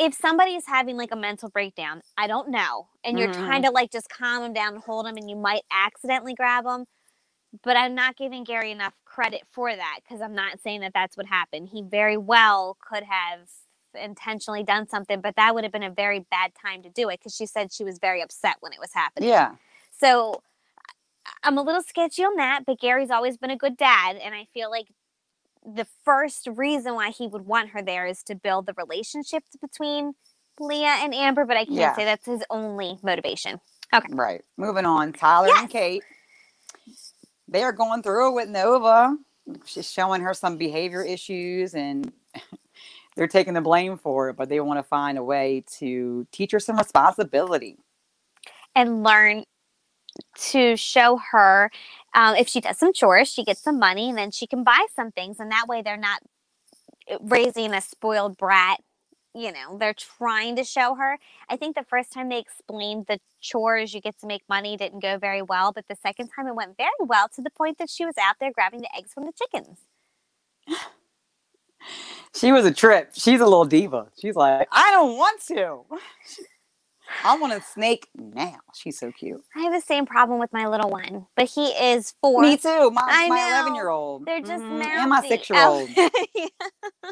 if 0.00 0.14
somebody 0.14 0.54
is 0.56 0.66
having 0.66 0.96
like 0.96 1.12
a 1.12 1.16
mental 1.16 1.50
breakdown, 1.50 2.00
I 2.16 2.26
don't 2.26 2.48
know, 2.48 2.88
and 3.04 3.18
you're 3.18 3.28
Mhm. 3.28 3.44
trying 3.44 3.62
to 3.64 3.70
like 3.70 3.92
just 3.92 4.08
calm 4.08 4.42
them 4.42 4.52
down 4.54 4.74
and 4.74 4.82
hold 4.82 5.06
them, 5.06 5.16
and 5.16 5.28
you 5.28 5.36
might 5.36 5.64
accidentally 5.70 6.34
grab 6.34 6.64
them. 6.64 6.86
But 7.62 7.76
I'm 7.76 7.94
not 7.94 8.16
giving 8.16 8.44
Gary 8.44 8.70
enough 8.70 8.94
credit 9.04 9.42
for 9.50 9.74
that 9.74 10.00
because 10.02 10.22
I'm 10.22 10.34
not 10.34 10.60
saying 10.62 10.80
that 10.80 10.94
that's 10.94 11.16
what 11.16 11.26
happened. 11.26 11.68
He 11.68 11.82
very 11.82 12.16
well 12.16 12.78
could 12.80 13.02
have 13.04 13.48
intentionally 13.94 14.62
done 14.62 14.88
something, 14.88 15.20
but 15.20 15.36
that 15.36 15.54
would 15.54 15.64
have 15.64 15.72
been 15.72 15.82
a 15.82 15.90
very 15.90 16.20
bad 16.20 16.52
time 16.54 16.82
to 16.84 16.88
do 16.90 17.08
it 17.10 17.18
because 17.18 17.34
she 17.34 17.46
said 17.46 17.72
she 17.72 17.84
was 17.84 17.98
very 17.98 18.22
upset 18.22 18.56
when 18.60 18.72
it 18.72 18.78
was 18.80 18.94
happening. 18.94 19.28
Yeah. 19.28 19.56
So 19.90 20.42
I'm 21.42 21.58
a 21.58 21.62
little 21.62 21.82
sketchy 21.82 22.24
on 22.24 22.36
that, 22.36 22.64
but 22.66 22.78
Gary's 22.80 23.10
always 23.10 23.36
been 23.36 23.50
a 23.50 23.56
good 23.56 23.76
dad. 23.76 24.16
And 24.16 24.34
I 24.34 24.46
feel 24.54 24.70
like 24.70 24.86
the 25.64 25.86
first 26.04 26.48
reason 26.54 26.94
why 26.94 27.10
he 27.10 27.26
would 27.26 27.46
want 27.46 27.70
her 27.70 27.82
there 27.82 28.06
is 28.06 28.22
to 28.24 28.34
build 28.34 28.66
the 28.66 28.74
relationship 28.74 29.44
between 29.60 30.14
Leah 30.58 30.96
and 31.00 31.14
Amber, 31.14 31.44
but 31.46 31.56
I 31.56 31.66
can't 31.66 31.76
Yeah. 31.76 31.94
say 31.94 32.04
that's 32.04 32.26
his 32.26 32.44
only 32.50 32.98
motivation. 33.02 33.60
Okay. 33.94 34.08
Right. 34.08 34.42
Moving 34.56 34.86
on. 34.86 35.12
Tyler 35.12 35.48
Yes. 35.48 35.58
and 35.58 35.70
Kate. 35.70 36.04
They 37.48 37.62
are 37.62 37.72
going 37.72 38.02
through 38.02 38.30
it 38.30 38.34
with 38.34 38.48
Nova. 38.48 39.16
She's 39.66 39.90
showing 39.90 40.22
her 40.22 40.34
some 40.34 40.56
behavior 40.56 41.02
issues 41.02 41.74
and 41.74 42.12
they're 43.16 43.28
taking 43.28 43.54
the 43.54 43.60
blame 43.60 43.98
for 43.98 44.30
it, 44.30 44.36
but 44.36 44.48
they 44.48 44.60
want 44.60 44.78
to 44.78 44.84
find 44.84 45.18
a 45.18 45.24
way 45.24 45.64
to 45.78 46.26
teach 46.32 46.52
her 46.52 46.60
some 46.60 46.78
responsibility. 46.78 47.78
And 48.76 49.02
learn 49.02 49.44
to 50.50 50.76
show 50.76 51.20
her 51.32 51.70
um, 52.14 52.36
if 52.36 52.48
she 52.48 52.60
does 52.60 52.78
some 52.78 52.92
chores, 52.92 53.28
she 53.28 53.44
gets 53.44 53.62
some 53.62 53.78
money, 53.78 54.08
and 54.08 54.18
then 54.18 54.30
she 54.30 54.46
can 54.46 54.64
buy 54.64 54.86
some 54.94 55.12
things. 55.12 55.38
And 55.40 55.50
that 55.52 55.66
way 55.68 55.82
they're 55.82 55.96
not 55.96 56.20
uh, 57.10 57.18
raising 57.20 57.72
a 57.72 57.80
spoiled 57.80 58.36
brat. 58.36 58.80
You 59.32 59.52
know, 59.52 59.78
they're 59.78 59.94
trying 59.94 60.56
to 60.56 60.64
show 60.64 60.96
her. 60.96 61.16
I 61.48 61.56
think 61.56 61.76
the 61.76 61.84
first 61.84 62.12
time 62.12 62.28
they 62.28 62.38
explained 62.38 63.06
the 63.06 63.20
chores 63.40 63.94
you 63.94 64.00
get 64.00 64.18
to 64.20 64.26
make 64.26 64.42
money 64.48 64.76
didn't 64.76 65.00
go 65.00 65.18
very 65.18 65.40
well, 65.40 65.72
but 65.72 65.86
the 65.88 65.94
second 65.94 66.30
time 66.34 66.48
it 66.48 66.54
went 66.56 66.76
very 66.76 66.90
well 66.98 67.28
to 67.36 67.42
the 67.42 67.50
point 67.50 67.78
that 67.78 67.90
she 67.90 68.04
was 68.04 68.16
out 68.20 68.36
there 68.40 68.50
grabbing 68.52 68.80
the 68.80 68.96
eggs 68.96 69.12
from 69.12 69.26
the 69.26 69.32
chickens. 69.32 69.78
She 72.34 72.52
was 72.52 72.64
a 72.64 72.72
trip. 72.72 73.10
She's 73.14 73.40
a 73.40 73.44
little 73.44 73.64
diva. 73.64 74.08
She's 74.20 74.36
like, 74.36 74.68
I 74.70 74.90
don't 74.90 75.16
want 75.16 75.40
to. 75.48 75.84
I 77.24 77.36
want 77.36 77.52
a 77.52 77.60
snake 77.60 78.08
now. 78.14 78.58
She's 78.74 78.98
so 78.98 79.12
cute. 79.12 79.42
I 79.56 79.60
have 79.60 79.72
the 79.72 79.80
same 79.80 80.06
problem 80.06 80.38
with 80.38 80.52
my 80.52 80.66
little 80.66 80.90
one, 80.90 81.26
but 81.36 81.46
he 81.46 81.66
is 81.68 82.14
four. 82.20 82.42
Me 82.42 82.56
too. 82.56 82.90
My 82.90 83.26
my 83.28 83.36
know. 83.36 83.48
eleven 83.48 83.74
year 83.74 83.88
old. 83.88 84.26
They're 84.26 84.40
just 84.40 84.62
mm-hmm. 84.62 84.82
and 84.82 85.10
my 85.10 85.20
six 85.28 85.50
year 85.50 85.64
old. 85.64 85.88
Oh, 85.96 86.10
yeah. 86.34 87.10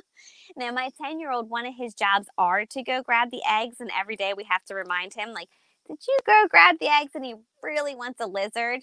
Now, 0.58 0.72
my 0.72 0.90
10 1.00 1.20
year 1.20 1.30
old, 1.30 1.48
one 1.48 1.66
of 1.66 1.74
his 1.78 1.94
jobs 1.94 2.26
are 2.36 2.66
to 2.66 2.82
go 2.82 3.00
grab 3.00 3.30
the 3.30 3.42
eggs. 3.48 3.76
And 3.78 3.90
every 3.98 4.16
day 4.16 4.34
we 4.36 4.44
have 4.44 4.64
to 4.64 4.74
remind 4.74 5.14
him, 5.14 5.32
like, 5.32 5.48
did 5.86 5.98
you 6.06 6.18
go 6.26 6.46
grab 6.50 6.76
the 6.80 6.88
eggs? 6.88 7.12
And 7.14 7.24
he 7.24 7.36
really 7.62 7.94
wants 7.94 8.20
a 8.20 8.26
lizard, 8.26 8.80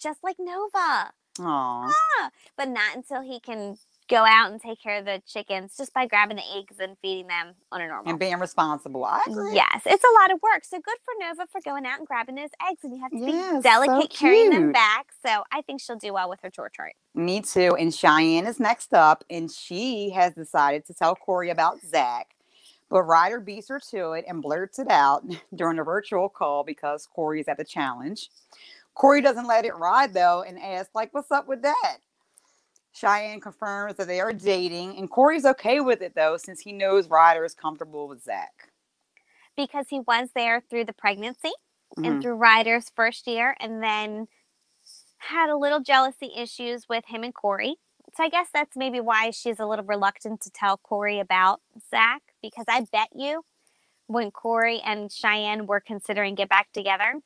just 0.00 0.18
like 0.24 0.36
Nova. 0.40 1.12
Aw. 1.40 1.92
Ah. 2.20 2.30
But 2.56 2.68
not 2.68 2.96
until 2.96 3.22
he 3.22 3.38
can 3.38 3.76
go 4.08 4.24
out 4.26 4.50
and 4.50 4.60
take 4.60 4.80
care 4.82 4.98
of 4.98 5.04
the 5.04 5.22
chickens 5.26 5.76
just 5.76 5.92
by 5.94 6.06
grabbing 6.06 6.36
the 6.36 6.42
eggs 6.56 6.76
and 6.78 6.96
feeding 7.00 7.26
them 7.26 7.54
on 7.70 7.80
a 7.80 7.86
normal. 7.86 8.10
And 8.10 8.18
being 8.18 8.38
responsible. 8.38 9.04
I 9.04 9.22
agree. 9.26 9.54
Yes, 9.54 9.82
it's 9.86 10.04
a 10.04 10.20
lot 10.20 10.32
of 10.32 10.40
work. 10.42 10.64
So 10.64 10.78
good 10.78 10.96
for 11.04 11.14
Nova 11.18 11.46
for 11.50 11.60
going 11.64 11.86
out 11.86 11.98
and 11.98 12.06
grabbing 12.06 12.34
those 12.34 12.50
eggs, 12.68 12.80
and 12.84 12.94
you 12.94 13.02
have 13.02 13.10
to 13.12 13.18
Yes, 13.18 13.56
be 13.56 13.62
delicate 13.62 14.10
carrying 14.10 14.50
them 14.50 14.72
back. 14.72 15.06
So 15.24 15.44
I 15.52 15.62
think 15.62 15.80
she'll 15.80 15.96
do 15.96 16.12
well 16.12 16.28
with 16.28 16.40
her 16.42 16.50
chore 16.50 16.70
chart. 16.70 16.92
Me 17.14 17.40
too. 17.40 17.76
And 17.76 17.94
Cheyenne 17.94 18.46
is 18.46 18.60
next 18.60 18.94
up, 18.94 19.24
and 19.30 19.50
she 19.50 20.10
has 20.10 20.34
decided 20.34 20.84
to 20.86 20.94
tell 20.94 21.14
Cory 21.14 21.50
about 21.50 21.80
Zach. 21.80 22.28
But 22.90 23.04
Ryder 23.04 23.40
beats 23.40 23.68
her 23.70 23.80
to 23.90 24.12
it 24.12 24.26
and 24.28 24.42
blurts 24.42 24.78
it 24.78 24.90
out 24.90 25.22
during 25.54 25.78
a 25.78 25.84
virtual 25.84 26.28
call 26.28 26.62
because 26.64 27.06
Cory's 27.06 27.48
at 27.48 27.56
the 27.56 27.64
challenge. 27.64 28.28
Cory 28.94 29.22
doesn't 29.22 29.46
let 29.46 29.64
it 29.64 29.74
ride 29.76 30.12
though 30.12 30.42
and 30.42 30.58
asks, 30.58 30.94
like, 30.94 31.14
what's 31.14 31.30
up 31.30 31.48
with 31.48 31.62
that? 31.62 31.98
Cheyenne 32.92 33.40
confirms 33.40 33.96
that 33.96 34.06
they 34.06 34.20
are 34.20 34.32
dating, 34.32 34.96
and 34.98 35.10
Cory's 35.10 35.44
okay 35.46 35.80
with 35.80 36.02
it 36.02 36.14
though, 36.14 36.36
since 36.36 36.60
he 36.60 36.72
knows 36.72 37.08
Ryder 37.08 37.44
is 37.44 37.54
comfortable 37.54 38.08
with 38.08 38.22
Zach. 38.22 38.68
because 39.54 39.86
he 39.90 40.00
was 40.00 40.30
there 40.34 40.62
through 40.70 40.82
the 40.86 40.94
pregnancy 40.94 41.52
Mhm. 41.98 42.06
and 42.06 42.22
through 42.22 42.36
Ryder's 42.36 42.88
first 42.96 43.26
year, 43.26 43.54
and 43.60 43.82
then 43.82 44.26
had 45.18 45.50
a 45.50 45.56
little 45.58 45.80
jealousy 45.80 46.32
issues 46.34 46.88
with 46.88 47.04
him 47.06 47.22
and 47.22 47.34
Cory. 47.34 47.76
So 48.16 48.24
I 48.24 48.30
guess 48.30 48.48
that's 48.50 48.76
maybe 48.76 48.98
why 48.98 49.30
she's 49.30 49.60
a 49.60 49.66
little 49.66 49.84
reluctant 49.84 50.40
to 50.42 50.50
tell 50.50 50.78
Cory 50.78 51.20
about 51.20 51.60
Zach, 51.90 52.22
because 52.40 52.64
I 52.66 52.86
bet 52.90 53.08
you 53.14 53.44
when 54.06 54.30
Cory 54.30 54.80
and 54.80 55.12
Cheyenne 55.12 55.66
were 55.66 55.80
considering 55.80 56.34
get 56.34 56.48
back 56.48 56.72
together, 56.72 57.20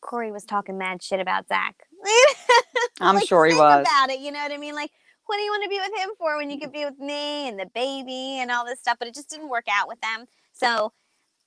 Cory 0.00 0.30
was 0.30 0.44
talking 0.44 0.78
mad 0.78 1.02
shit 1.02 1.18
about 1.18 1.48
Zach. 1.48 1.88
I'm 3.00 3.16
Like, 3.16 3.26
sure 3.28 3.46
he 3.46 3.54
was. 3.54 3.86
about 3.86 4.10
it. 4.10 4.20
You 4.20 4.32
know 4.32 4.40
what 4.40 4.52
I 4.52 4.56
mean? 4.58 4.74
Like, 4.74 4.90
what 5.26 5.36
do 5.36 5.42
you 5.42 5.50
want 5.50 5.62
to 5.64 5.68
be 5.68 5.78
with 5.78 5.92
him 6.02 6.10
for 6.18 6.36
when 6.36 6.50
you 6.50 6.58
could 6.58 6.72
be 6.72 6.84
with 6.84 6.98
me 6.98 7.48
and 7.48 7.58
the 7.58 7.66
baby 7.66 8.38
and 8.40 8.50
all 8.50 8.64
this 8.64 8.80
stuff? 8.80 8.96
But 8.98 9.08
it 9.08 9.14
just 9.14 9.30
didn't 9.30 9.48
work 9.48 9.66
out 9.70 9.88
with 9.88 10.00
them. 10.00 10.26
So 10.52 10.92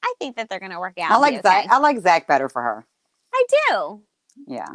I 0.04 0.14
think 0.20 0.36
that 0.38 0.50
they're 0.50 0.60
going 0.60 0.72
to 0.72 0.80
work 0.80 0.98
out. 1.00 1.12
I 1.12 1.18
like 1.18 1.42
Zach. 1.42 1.66
okay. 1.66 1.74
I 1.74 1.80
like 1.80 2.00
Zach 2.02 2.28
better 2.28 2.50
for 2.50 2.62
her. 2.62 2.86
I 3.34 3.46
do. 3.70 4.02
Yeah, 4.48 4.68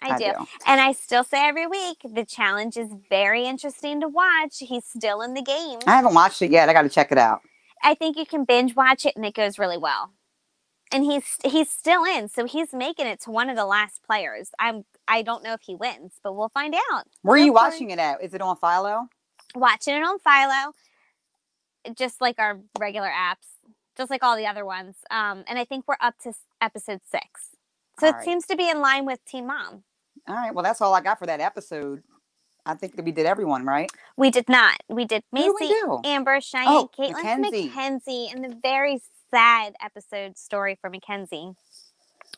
I, 0.00 0.16
do. 0.18 0.32
And 0.66 0.80
I 0.80 0.92
still 0.92 1.24
say 1.24 1.46
every 1.46 1.66
week 1.66 1.98
the 2.04 2.24
challenge 2.24 2.76
is 2.76 2.88
very 3.10 3.46
interesting 3.46 4.00
to 4.00 4.08
watch. 4.08 4.58
He's 4.58 4.84
still 4.84 5.22
in 5.22 5.34
the 5.34 5.42
game. 5.42 5.78
I 5.86 5.96
haven't 5.96 6.14
watched 6.14 6.40
it 6.42 6.50
yet. 6.50 6.68
I 6.68 6.72
got 6.72 6.82
to 6.82 6.88
check 6.88 7.12
it 7.12 7.18
out. 7.18 7.40
I 7.82 7.94
think 7.94 8.16
you 8.16 8.26
can 8.26 8.44
binge 8.44 8.74
watch 8.76 9.04
it 9.06 9.14
and 9.16 9.24
it 9.24 9.34
goes 9.34 9.58
really 9.58 9.78
well. 9.78 10.12
And 10.92 11.04
he's 11.04 11.24
he's 11.44 11.68
still 11.70 12.04
in, 12.04 12.28
so 12.28 12.44
he's 12.46 12.72
making 12.72 13.06
it 13.06 13.20
to 13.22 13.30
one 13.32 13.50
of 13.50 13.56
the 13.56 13.66
last 13.66 14.02
players. 14.06 14.50
I'm 14.58 14.84
I 15.08 15.22
don't 15.22 15.42
know 15.42 15.52
if 15.52 15.60
he 15.62 15.74
wins, 15.74 16.14
but 16.22 16.34
we'll 16.34 16.48
find 16.48 16.74
out. 16.92 17.04
Where 17.22 17.36
are 17.36 17.44
you 17.44 17.52
watching 17.52 17.90
it 17.90 17.98
at? 17.98 18.22
Is 18.22 18.34
it 18.34 18.40
on 18.40 18.56
Philo? 18.56 19.08
watching 19.54 19.94
it 19.94 20.02
on 20.02 20.18
Philo, 20.18 20.72
just 21.94 22.20
like 22.20 22.38
our 22.38 22.58
regular 22.78 23.08
apps, 23.08 23.46
just 23.96 24.10
like 24.10 24.22
all 24.22 24.36
the 24.36 24.46
other 24.46 24.64
ones. 24.64 24.96
Um, 25.10 25.44
and 25.48 25.58
I 25.58 25.64
think 25.64 25.84
we're 25.86 25.96
up 26.00 26.18
to 26.24 26.32
episode 26.60 27.00
six. 27.10 27.50
So 28.00 28.06
All 28.06 28.12
it 28.12 28.16
right. 28.16 28.24
seems 28.24 28.46
to 28.46 28.56
be 28.56 28.68
in 28.68 28.80
line 28.80 29.06
with 29.06 29.20
Teen 29.24 29.46
Mom. 29.46 29.84
All 30.28 30.34
right. 30.34 30.52
Well, 30.54 30.64
that's 30.64 30.80
all 30.80 30.92
I 30.94 31.00
got 31.00 31.18
for 31.18 31.26
that 31.26 31.40
episode. 31.40 32.02
I 32.66 32.74
think 32.74 32.96
that 32.96 33.04
we 33.04 33.12
did 33.12 33.26
everyone 33.26 33.64
right. 33.64 33.88
We 34.16 34.30
did 34.30 34.48
not. 34.48 34.76
We 34.88 35.04
did 35.04 35.22
we 35.30 35.48
Maci, 35.48 35.68
do? 35.68 36.00
Amber, 36.04 36.40
Cheyenne, 36.40 36.66
Oh, 36.68 36.90
Catelynn, 36.98 37.12
Mackenzie. 37.12 37.68
Mackenzie, 37.68 38.28
and 38.34 38.44
the 38.44 38.56
very 38.60 39.00
sad 39.30 39.74
episode 39.80 40.36
story 40.36 40.76
for 40.80 40.90
Mackenzie. 40.90 41.52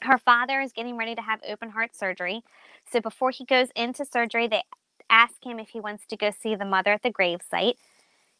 Her 0.02 0.18
father 0.18 0.60
is 0.60 0.72
getting 0.72 0.96
ready 0.96 1.14
to 1.14 1.22
have 1.22 1.40
open 1.48 1.70
heart 1.70 1.94
surgery. 1.94 2.42
So 2.90 3.00
before 3.00 3.30
he 3.30 3.44
goes 3.44 3.68
into 3.74 4.04
surgery, 4.04 4.46
they 4.48 4.62
ask 5.10 5.44
him 5.44 5.58
if 5.58 5.70
he 5.70 5.80
wants 5.80 6.06
to 6.06 6.16
go 6.16 6.30
see 6.30 6.54
the 6.54 6.64
mother 6.64 6.92
at 6.92 7.02
the 7.02 7.12
gravesite. 7.12 7.74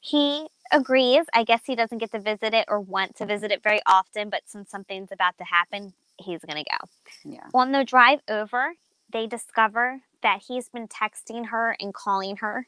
He 0.01 0.47
agrees. 0.71 1.27
I 1.35 1.45
guess 1.45 1.63
he 1.67 1.75
doesn't 1.75 1.99
get 1.99 2.13
to 2.13 2.21
visit 2.21 2.55
it 2.55 2.67
or 2.69 2.81
want 2.81 3.17
to 3.17 3.27
visit 3.27 3.51
it 3.51 3.63
very 3.63 3.81
often, 3.87 4.31
but 4.31 4.43
since 4.47 4.71
something's 4.71 5.11
about 5.11 5.37
to 5.39 5.45
happen, 5.45 5.93
he's 6.19 6.41
going 6.41 6.65
to 6.65 6.71
go. 6.71 6.89
Yeah. 7.25 7.47
On 7.55 7.73
the 7.73 7.85
drive 7.85 8.21
over, 8.29 8.75
they 9.13 9.27
discover 9.27 10.01
that 10.23 10.43
he's 10.47 10.69
been 10.69 10.89
texting 10.89 11.47
her 11.49 11.77
and 11.81 11.93
calling 11.95 12.37
her 12.37 12.67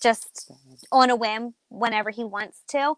just 0.00 0.50
on 0.90 1.10
a 1.10 1.16
whim 1.16 1.54
whenever 1.68 2.10
he 2.10 2.24
wants 2.24 2.62
to. 2.68 2.94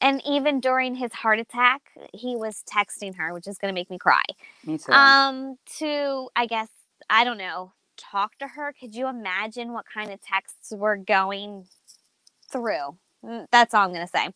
And 0.00 0.22
even 0.26 0.60
during 0.60 0.94
his 0.96 1.12
heart 1.12 1.40
attack, 1.40 1.82
he 2.14 2.36
was 2.36 2.62
texting 2.72 3.16
her, 3.16 3.34
which 3.34 3.48
is 3.48 3.58
going 3.58 3.74
to 3.74 3.78
make 3.78 3.90
me 3.90 3.98
cry. 3.98 4.22
Me 4.64 4.78
too. 4.78 5.16
Um, 5.24 5.56
to 5.78 6.28
I 6.36 6.46
guess 6.46 6.68
I 7.10 7.24
don't 7.24 7.38
know, 7.38 7.74
talk 7.98 8.38
to 8.38 8.48
her. 8.48 8.74
Could 8.78 8.94
you 8.94 9.08
imagine 9.08 9.72
what 9.72 9.86
kind 9.92 10.12
of 10.12 10.20
texts 10.22 10.72
were 10.76 10.96
going 10.96 11.66
through? 12.52 12.98
Mm, 13.24 13.46
That's 13.52 13.74
all 13.74 13.84
I'm 13.86 13.94
going 13.94 14.06
to 14.06 14.12
say. 14.12 14.28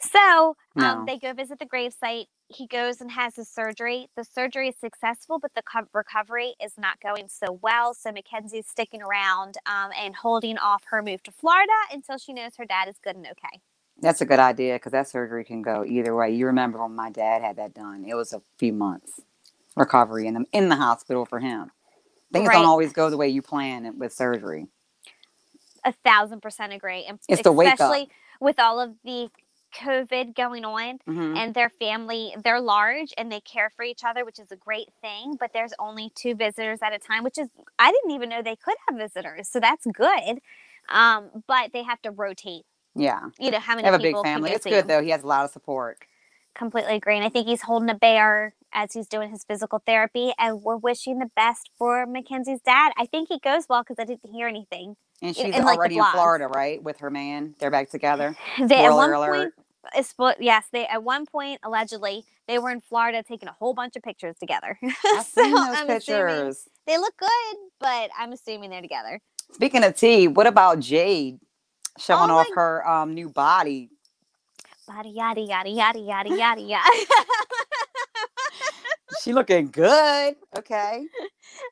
So 0.00 0.56
um, 0.78 1.04
they 1.06 1.18
go 1.18 1.32
visit 1.32 1.58
the 1.58 1.66
gravesite. 1.66 2.26
He 2.48 2.66
goes 2.68 3.00
and 3.00 3.10
has 3.10 3.36
his 3.36 3.48
surgery. 3.48 4.08
The 4.16 4.24
surgery 4.24 4.68
is 4.68 4.76
successful, 4.78 5.38
but 5.40 5.52
the 5.54 5.62
co- 5.62 5.88
recovery 5.94 6.54
is 6.64 6.74
not 6.78 7.00
going 7.00 7.28
so 7.28 7.58
well. 7.62 7.94
So 7.94 8.12
Mackenzie's 8.12 8.68
sticking 8.68 9.02
around 9.02 9.56
um, 9.66 9.90
and 10.00 10.14
holding 10.16 10.58
off 10.58 10.84
her 10.90 11.02
move 11.02 11.22
to 11.24 11.32
Florida 11.32 11.72
until 11.92 12.18
she 12.18 12.32
knows 12.32 12.52
her 12.58 12.66
dad 12.66 12.88
is 12.88 12.96
good 13.02 13.16
and 13.16 13.26
okay. 13.26 13.60
That's 14.00 14.20
a 14.20 14.26
good 14.26 14.38
idea 14.40 14.74
because 14.74 14.92
that 14.92 15.08
surgery 15.08 15.44
can 15.44 15.62
go 15.62 15.84
either 15.84 16.14
way. 16.14 16.32
You 16.32 16.46
remember 16.46 16.80
when 16.82 16.94
my 16.96 17.10
dad 17.10 17.42
had 17.42 17.56
that 17.56 17.74
done? 17.74 18.04
It 18.06 18.14
was 18.14 18.32
a 18.32 18.42
few 18.58 18.72
months 18.72 19.20
recovery 19.76 20.26
in 20.26 20.34
the 20.34 20.44
in 20.52 20.68
the 20.68 20.76
hospital 20.76 21.26
for 21.26 21.40
him. 21.40 21.70
Things 22.32 22.48
Right. 22.48 22.54
don't 22.54 22.66
always 22.66 22.92
go 22.92 23.10
the 23.10 23.16
way 23.16 23.28
you 23.28 23.42
plan 23.42 23.86
it 23.86 23.96
with 23.96 24.12
surgery. 24.12 24.68
a 25.84 25.92
thousand 25.92 26.42
percent 26.42 26.72
agree. 26.72 27.04
And 27.04 27.18
It's 27.28 27.42
the 27.42 27.52
wake 27.52 27.72
especially 27.72 28.10
with 28.40 28.58
all 28.58 28.80
of 28.80 28.96
the 29.04 29.30
COVID 29.74 30.34
going 30.34 30.64
on 30.64 30.98
Mhm. 31.06 31.36
and 31.38 31.54
their 31.54 31.70
family, 31.70 32.34
they're 32.42 32.60
large 32.60 33.14
and 33.16 33.30
they 33.32 33.40
care 33.40 33.70
for 33.70 33.84
each 33.84 34.02
other, 34.04 34.24
which 34.24 34.38
is 34.40 34.50
a 34.52 34.56
great 34.56 34.92
thing. 35.00 35.36
But 35.38 35.52
there's 35.52 35.72
only 35.78 36.10
two 36.16 36.34
visitors 36.34 36.80
at 36.82 36.92
a 36.92 36.98
time, 36.98 37.22
which 37.24 37.38
is 37.38 37.48
I 37.78 37.92
didn't 37.92 38.10
even 38.12 38.28
know 38.28 38.42
they 38.42 38.56
could 38.56 38.76
have 38.88 38.98
visitors, 38.98 39.48
so 39.48 39.60
that's 39.60 39.86
good. 39.86 40.40
Um, 40.88 41.44
but 41.46 41.72
they 41.72 41.84
have 41.84 42.02
to 42.02 42.10
rotate. 42.10 42.64
Yeah, 42.96 43.20
You 43.38 43.50
know 43.50 43.58
how 43.60 43.74
they 43.76 43.82
many 43.82 43.92
have 43.92 44.00
a 44.00 44.02
big 44.02 44.14
family. 44.24 44.50
It's 44.52 44.64
good 44.64 44.82
him. 44.84 44.86
though. 44.88 45.02
He 45.02 45.10
has 45.10 45.22
a 45.22 45.26
lot 45.26 45.44
of 45.44 45.50
support. 45.50 45.98
Completely 46.56 46.94
agree, 46.96 47.16
and 47.16 47.24
I 47.24 47.28
think 47.28 47.46
he's 47.46 47.62
holding 47.62 47.90
a 47.90 47.94
bear 47.94 48.54
as 48.72 48.92
he's 48.94 49.06
doing 49.06 49.30
his 49.30 49.44
physical 49.44 49.82
therapy. 49.86 50.32
And 50.38 50.62
we're 50.62 50.76
wishing 50.76 51.18
the 51.18 51.30
best 51.36 51.70
for 51.78 52.06
Mackenzie's 52.06 52.60
dad. 52.62 52.92
I 52.96 53.06
think 53.06 53.28
he 53.28 53.38
goes 53.38 53.64
well 53.68 53.82
because 53.82 53.96
I 53.98 54.04
didn't 54.04 54.30
hear 54.32 54.48
anything. 54.48 54.96
And 55.22 55.36
she's 55.36 55.54
in, 55.54 55.64
like, 55.64 55.76
already 55.78 55.96
in. 55.98 56.04
Florida, 56.12 56.48
right, 56.48 56.82
with 56.82 56.98
her 56.98 57.10
man. 57.10 57.54
They're 57.58 57.70
back 57.70 57.90
together. 57.90 58.36
They 58.58 58.84
at 58.86 58.90
one 58.92 59.12
alert. 59.12 59.54
point, 59.54 59.66
it's 59.94 60.12
spo- 60.14 60.34
yes, 60.40 60.64
they 60.72 60.86
at 60.86 61.02
one 61.02 61.26
point 61.26 61.60
allegedly 61.62 62.24
they 62.48 62.58
were 62.58 62.70
in 62.70 62.80
Florida 62.80 63.22
taking 63.22 63.48
a 63.48 63.52
whole 63.52 63.74
bunch 63.74 63.96
of 63.96 64.02
pictures 64.02 64.36
together. 64.40 64.78
I've 65.04 65.26
So 65.26 65.42
seen 65.42 65.54
those 65.54 65.76
I'm 65.76 65.86
pictures. 65.86 66.68
They 66.86 66.96
look 66.98 67.16
good, 67.18 67.56
but 67.80 68.10
I'm 68.18 68.32
assuming 68.32 68.70
they're 68.70 68.80
together. 68.82 69.20
Speaking 69.52 69.84
of 69.84 69.94
tea, 69.96 70.26
what 70.28 70.46
about 70.46 70.80
Jade 70.80 71.38
showing 71.98 72.30
Oh 72.30 72.30
off 72.30 72.50
her 72.54 72.86
um 72.88 73.14
new 73.14 73.30
body? 73.30 73.90
Yada 74.88 75.08
yada 75.08 75.40
yada 75.40 75.70
yada 75.70 75.98
yada 76.00 76.30
yada 76.30 76.62
yada. 76.62 76.90
She 79.10 79.32
looking 79.32 79.70
good. 79.70 80.36
Okay, 80.56 81.06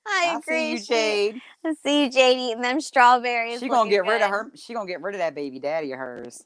I 0.07 0.25
I 0.25 0.40
see 0.43 0.71
agree. 0.71 0.73
you, 0.73 0.81
Jade. 0.81 1.43
I 1.64 1.75
see 1.83 2.04
you, 2.04 2.11
Jade, 2.11 2.38
eating 2.38 2.62
them 2.62 2.81
strawberries. 2.81 3.61
She 3.61 3.69
gonna 3.69 3.90
get 3.90 4.07
rid 4.07 4.23
of 4.23 4.31
her. 4.31 4.50
She 4.57 4.75
gonna 4.75 4.88
get 4.88 5.02
rid 5.02 5.14
of 5.14 5.21
that 5.21 5.35
baby 5.35 5.61
daddy 5.61 5.93
of 5.93 5.99
hers. 5.99 6.45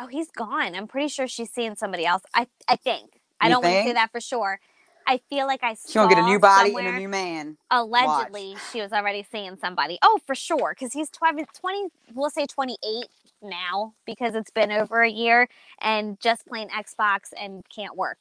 Oh, 0.00 0.08
he's 0.08 0.30
gone. 0.30 0.74
I'm 0.76 0.88
pretty 0.88 1.08
sure 1.08 1.28
she's 1.28 1.50
seeing 1.52 1.76
somebody 1.76 2.06
else. 2.06 2.22
I 2.34 2.48
I 2.68 2.76
think. 2.76 3.20
I 3.40 3.48
don't 3.50 3.62
want 3.64 3.76
to 3.76 3.80
say 3.82 3.94
that 3.94 4.12
for 4.12 4.20
sure. 4.20 4.60
I 5.08 5.20
feel 5.30 5.46
like 5.46 5.64
I 5.64 5.74
She 5.74 5.94
gonna 5.94 6.14
get 6.14 6.22
a 6.22 6.26
new 6.26 6.38
body 6.38 6.74
and 6.76 6.86
a 6.86 6.92
new 6.98 7.08
man. 7.08 7.56
allegedly 7.70 8.56
she 8.70 8.82
was 8.82 8.92
already 8.92 9.26
seeing 9.32 9.56
somebody. 9.56 9.98
Oh, 10.02 10.20
for 10.26 10.34
sure, 10.34 10.76
because 10.78 10.92
he's 10.92 11.08
20, 11.08 11.46
20, 11.58 11.88
we'll 12.14 12.28
say 12.28 12.46
28 12.46 13.06
now 13.42 13.94
because 14.04 14.34
it's 14.34 14.50
been 14.50 14.70
over 14.70 15.00
a 15.02 15.10
year 15.10 15.48
and 15.80 16.20
just 16.20 16.46
playing 16.46 16.68
Xbox 16.68 17.32
and 17.40 17.64
can't 17.74 17.96
work 17.96 18.18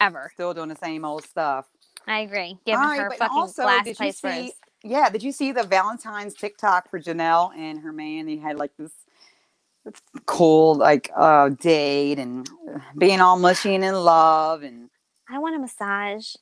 ever. 0.00 0.30
Still 0.32 0.54
doing 0.54 0.70
the 0.70 0.76
same 0.76 1.04
old 1.04 1.24
stuff. 1.24 1.66
I 2.06 2.20
agree. 2.20 2.56
Giving 2.64 2.80
All 2.80 2.88
right, 2.88 3.00
her 3.00 3.10
but 3.10 3.18
fucking 3.18 3.36
also, 3.36 3.68
you 3.68 3.94
place 3.94 4.20
see- 4.20 4.52
Yeah, 4.82 5.10
did 5.10 5.22
you 5.22 5.30
see 5.32 5.52
the 5.52 5.62
Valentine's 5.62 6.34
TikTok 6.34 6.90
for 6.90 6.98
Jenelle 6.98 7.54
and 7.54 7.80
her 7.80 7.92
man? 7.92 8.24
They 8.24 8.36
had 8.36 8.58
like 8.58 8.72
this 8.78 8.92
cool 10.24 10.74
like 10.76 11.10
uh 11.14 11.50
date 11.50 12.18
and 12.18 12.48
being 12.96 13.20
all 13.20 13.38
mushy 13.38 13.74
and 13.74 13.84
in 13.84 13.94
love 13.94 14.62
and 14.62 14.88
I 15.28 15.38
want 15.38 15.56
a 15.56 15.58
massage, 15.58 16.34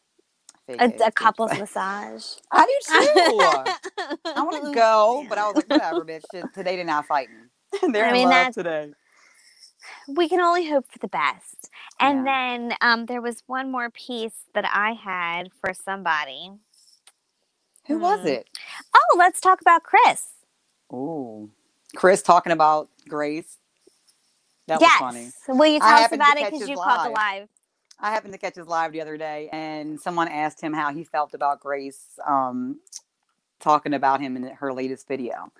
a, 0.69 0.93
a 1.07 1.13
couple's 1.13 1.57
massage. 1.59 2.25
I 2.53 2.67
do 2.67 2.95
too. 2.95 4.21
I 4.35 4.43
want 4.43 4.65
to 4.65 4.73
go, 4.73 5.25
but 5.29 5.39
I 5.39 5.47
was 5.47 5.57
like, 5.57 5.69
whatever, 5.71 6.05
bitch. 6.05 6.23
Today 6.55 6.77
they're 6.77 6.85
not 6.85 7.07
fighting. 7.07 7.49
they're 7.93 8.05
I 8.07 8.09
in 8.09 8.13
mean, 8.15 8.25
love 8.25 8.31
that's- 8.31 8.55
today. 8.55 8.93
we 10.09 10.29
can 10.29 10.41
only 10.41 10.69
hope 10.69 10.87
for 10.91 10.99
the 10.99 11.09
best. 11.09 11.71
And 12.01 12.25
Yeah. 12.27 12.59
then 12.69 12.77
um, 12.81 13.07
there 13.07 13.21
was 13.21 13.43
one 13.47 13.71
more 13.71 13.91
piece 13.91 14.45
that 14.55 14.65
I 14.73 14.93
had 14.93 15.51
for 15.61 15.73
somebody. 15.75 16.51
Who 17.89 17.99
was 17.99 18.21
Hmm. 18.21 18.27
it? 18.29 18.49
Oh, 18.95 19.17
let's 19.19 19.41
talk 19.41 19.61
about 19.61 19.83
Chris. 19.83 20.29
Ooh, 20.93 21.51
Chris 21.97 22.23
talking 22.23 22.53
about 22.53 22.89
Grace. 23.09 23.59
That 24.69 24.81
yes. 24.81 25.01
was 25.01 25.13
funny. 25.13 25.59
Will 25.59 25.67
you 25.67 25.79
I 25.83 25.97
tell 25.97 26.05
us 26.05 26.13
about 26.13 26.37
it 26.39 26.53
because 26.53 26.69
you 26.69 26.77
caught 26.77 27.05
the 27.09 27.11
live. 27.11 27.49
I 28.03 28.11
happened 28.11 28.33
to 28.33 28.39
catch 28.39 28.57
his 28.57 28.67
live 28.67 28.91
the 28.91 29.01
other 29.01 29.17
day, 29.17 29.49
and 29.53 30.01
someone 30.01 30.27
asked 30.27 30.61
him 30.61 30.73
how 30.75 30.93
he 30.93 31.05
felt 31.05 31.35
about 31.35 31.61
Grace 31.61 32.19
um, 32.27 32.81
talking 33.61 33.95
about 33.95 34.21
him 34.21 34.37
in 34.37 34.43
her 34.43 34.73
latest 34.73 35.07
video, 35.07 35.53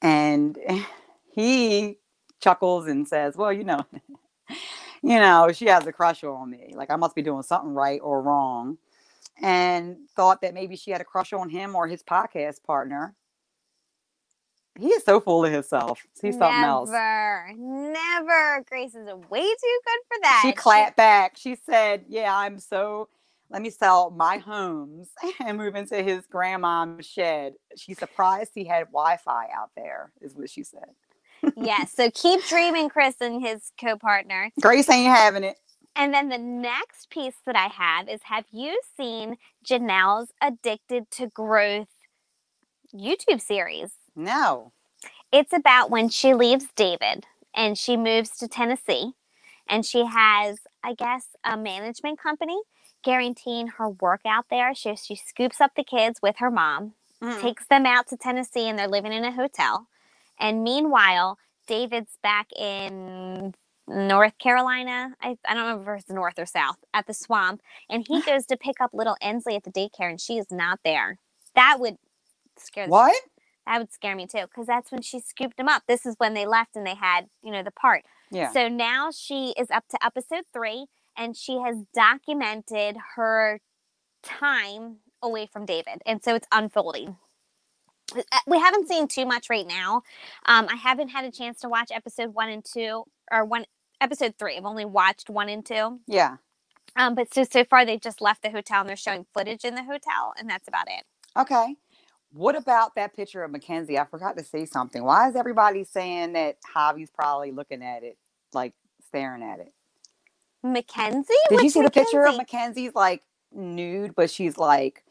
and 0.00 0.58
he 1.30 1.98
chuckles 2.40 2.86
and 2.86 3.06
says, 3.06 3.36
"Well, 3.36 3.52
you 3.52 3.64
know, 3.64 3.84
you 5.02 5.20
know, 5.20 5.52
she 5.52 5.66
has 5.66 5.86
a 5.86 5.92
crush 5.92 6.24
on 6.24 6.50
me. 6.50 6.72
Like 6.74 6.90
I 6.90 6.96
must 6.96 7.14
be 7.14 7.22
doing 7.22 7.42
something 7.42 7.74
right 7.74 8.00
or 8.02 8.22
wrong." 8.22 8.78
And 9.42 9.98
thought 10.16 10.40
that 10.40 10.54
maybe 10.54 10.76
she 10.76 10.92
had 10.92 11.02
a 11.02 11.04
crush 11.04 11.34
on 11.34 11.50
him 11.50 11.76
or 11.76 11.86
his 11.86 12.02
podcast 12.02 12.64
partner. 12.64 13.14
He 14.78 14.88
is 14.88 15.04
so 15.04 15.20
full 15.20 15.44
of 15.44 15.52
himself. 15.52 16.06
He's 16.20 16.36
something 16.38 16.62
else. 16.62 16.90
Never, 16.90 17.52
never. 17.56 18.64
Grace 18.68 18.94
is 18.94 19.06
way 19.30 19.40
too 19.42 19.80
good 19.84 20.00
for 20.08 20.18
that. 20.22 20.40
she 20.44 20.52
clapped 20.52 20.96
back. 20.96 21.36
She 21.36 21.54
said, 21.54 22.04
"Yeah, 22.08 22.36
I'm 22.36 22.58
so. 22.58 23.08
Let 23.48 23.62
me 23.62 23.70
sell 23.70 24.10
my 24.10 24.38
homes 24.38 25.08
and 25.40 25.56
move 25.56 25.76
into 25.76 26.02
his 26.02 26.26
grandma's 26.26 27.06
shed." 27.06 27.54
She's 27.76 27.98
surprised 27.98 28.52
he 28.54 28.64
had 28.64 28.86
Wi-Fi 28.86 29.46
out 29.54 29.70
there. 29.76 30.12
Is 30.20 30.34
what 30.34 30.50
she 30.50 30.62
said. 30.62 30.90
yes. 31.56 31.92
So 31.92 32.10
keep 32.14 32.44
dreaming, 32.46 32.88
Chris 32.88 33.16
and 33.20 33.40
his 33.44 33.72
co-partner. 33.80 34.50
Grace 34.60 34.88
ain't 34.90 35.14
having 35.14 35.44
it. 35.44 35.58
And 35.98 36.12
then 36.12 36.28
the 36.28 36.38
next 36.38 37.08
piece 37.08 37.36
that 37.46 37.56
I 37.56 37.68
have 37.68 38.08
is: 38.08 38.20
Have 38.24 38.44
you 38.50 38.78
seen 38.96 39.36
Jenelle's 39.64 40.32
Addicted 40.42 41.10
to 41.12 41.28
Growth 41.28 41.88
YouTube 42.94 43.40
series? 43.40 43.92
No. 44.16 44.72
It's 45.30 45.52
about 45.52 45.90
when 45.90 46.08
she 46.08 46.34
leaves 46.34 46.66
David 46.74 47.26
and 47.54 47.76
she 47.76 47.96
moves 47.96 48.30
to 48.38 48.48
Tennessee 48.48 49.12
and 49.68 49.84
she 49.84 50.04
has, 50.06 50.60
I 50.82 50.94
guess, 50.94 51.26
a 51.44 51.56
management 51.56 52.18
company 52.20 52.58
guaranteeing 53.04 53.68
her 53.68 53.90
work 53.90 54.22
out 54.26 54.46
there. 54.50 54.74
She, 54.74 54.96
she 54.96 55.16
scoops 55.16 55.60
up 55.60 55.72
the 55.76 55.84
kids 55.84 56.20
with 56.22 56.36
her 56.38 56.50
mom, 56.50 56.94
Mm. 57.22 57.40
takes 57.40 57.66
them 57.66 57.86
out 57.86 58.06
to 58.08 58.16
Tennessee, 58.18 58.68
and 58.68 58.78
they're 58.78 58.88
living 58.88 59.12
in 59.12 59.24
a 59.24 59.32
hotel. 59.32 59.86
And 60.38 60.62
meanwhile, 60.62 61.38
David's 61.66 62.18
back 62.22 62.52
in 62.52 63.54
North 63.88 64.36
Carolina. 64.38 65.14
I, 65.22 65.38
I 65.48 65.54
don't 65.54 65.64
remember 65.64 65.94
if 65.94 66.00
it's 66.02 66.10
north 66.10 66.38
or 66.38 66.44
south 66.44 66.76
at 66.92 67.06
the 67.06 67.14
swamp. 67.14 67.62
And 67.88 68.04
he 68.06 68.20
goes 68.26 68.44
to 68.46 68.56
pick 68.58 68.82
up 68.82 68.90
little 68.92 69.16
Ensley 69.22 69.56
at 69.56 69.64
the 69.64 69.70
daycare, 69.72 70.10
and 70.10 70.20
she 70.20 70.36
is 70.36 70.50
not 70.50 70.80
there. 70.84 71.18
That 71.54 71.78
would 71.80 71.96
scare 72.58 72.84
the 72.86 72.90
What? 72.90 73.16
That 73.66 73.78
would 73.78 73.92
scare 73.92 74.14
me 74.16 74.26
too 74.26 74.42
because 74.42 74.66
that's 74.66 74.90
when 74.92 75.02
she 75.02 75.20
scooped 75.20 75.58
him 75.58 75.68
up. 75.68 75.82
This 75.88 76.06
is 76.06 76.14
when 76.18 76.34
they 76.34 76.46
left 76.46 76.76
and 76.76 76.86
they 76.86 76.94
had, 76.94 77.26
you 77.42 77.50
know, 77.52 77.62
the 77.62 77.70
part. 77.70 78.04
Yeah. 78.30 78.52
So 78.52 78.68
now 78.68 79.10
she 79.10 79.54
is 79.58 79.70
up 79.70 79.84
to 79.90 80.04
episode 80.04 80.44
three 80.52 80.86
and 81.16 81.36
she 81.36 81.58
has 81.58 81.76
documented 81.94 82.96
her 83.16 83.60
time 84.22 84.96
away 85.22 85.46
from 85.46 85.64
David. 85.66 86.02
And 86.04 86.22
so 86.22 86.34
it's 86.34 86.46
unfolding. 86.52 87.16
Uh, 88.14 88.22
We 88.46 88.58
haven't 88.58 88.88
seen 88.88 89.08
too 89.08 89.26
much 89.26 89.50
right 89.50 89.66
now. 89.66 90.02
Um, 90.46 90.68
I 90.70 90.76
haven't 90.76 91.08
had 91.08 91.24
a 91.24 91.30
chance 91.30 91.60
to 91.60 91.68
watch 91.68 91.90
episode 91.92 92.34
one 92.34 92.48
and 92.48 92.64
two, 92.64 93.04
or 93.32 93.44
one 93.44 93.66
episode 94.00 94.34
three. 94.38 94.56
I've 94.56 94.64
only 94.64 94.84
watched 94.84 95.28
one 95.30 95.48
and 95.48 95.64
two. 95.64 96.00
yeah. 96.06 96.36
Um, 96.94 97.14
but 97.14 97.34
so 97.34 97.44
so 97.44 97.62
far 97.64 97.84
they 97.84 97.98
just 97.98 98.22
left 98.22 98.42
the 98.42 98.48
hotel 98.50 98.80
and 98.80 98.88
they're 98.88 98.96
showing 98.96 99.26
footage 99.34 99.64
in 99.66 99.74
the 99.74 99.82
hotel, 99.82 100.32
and 100.38 100.48
that's 100.48 100.66
about 100.66 100.86
it. 100.88 101.04
Okay. 101.38 101.76
What 102.32 102.56
about 102.56 102.94
that 102.96 103.14
picture 103.14 103.42
of 103.42 103.50
Mackenzie? 103.50 103.98
I 103.98 104.04
forgot 104.04 104.36
to 104.36 104.44
say 104.44 104.66
something. 104.66 105.02
Why 105.02 105.28
is 105.28 105.36
everybody 105.36 105.84
saying 105.84 106.34
that 106.34 106.58
Javi's 106.74 107.10
probably 107.10 107.52
looking 107.52 107.82
at 107.82 108.02
it, 108.02 108.18
like 108.52 108.74
staring 109.06 109.42
at 109.42 109.60
it? 109.60 109.72
Mackenzie? 110.62 111.34
Did 111.48 111.62
you 111.62 111.70
see 111.70 111.82
the 111.82 111.90
picture 111.90 112.26
of 112.26 112.36
Mackenzie's 112.36 112.94
like 112.94 113.22
nude, 113.52 114.14
but 114.14 114.30
she's 114.30 114.58
like 114.58 115.04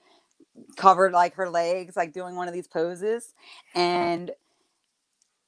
covered 0.76 1.14
like 1.14 1.36
her 1.36 1.50
legs, 1.50 1.96
like 1.96 2.14
doing 2.14 2.36
one 2.36 2.48
of 2.48 2.54
these 2.54 2.68
poses. 2.68 3.34
And 3.74 4.32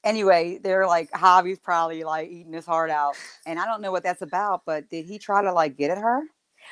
anyway, 0.03 0.59
they're 0.61 0.87
like 0.87 1.11
Javi's 1.11 1.59
probably 1.59 2.03
like 2.03 2.29
eating 2.29 2.53
his 2.53 2.65
heart 2.65 2.89
out. 2.89 3.15
And 3.45 3.59
I 3.59 3.65
don't 3.65 3.81
know 3.81 3.91
what 3.91 4.03
that's 4.03 4.21
about, 4.21 4.63
but 4.65 4.89
did 4.89 5.05
he 5.05 5.19
try 5.19 5.43
to 5.43 5.53
like 5.53 5.77
get 5.77 5.91
at 5.91 5.97
her? 5.97 6.23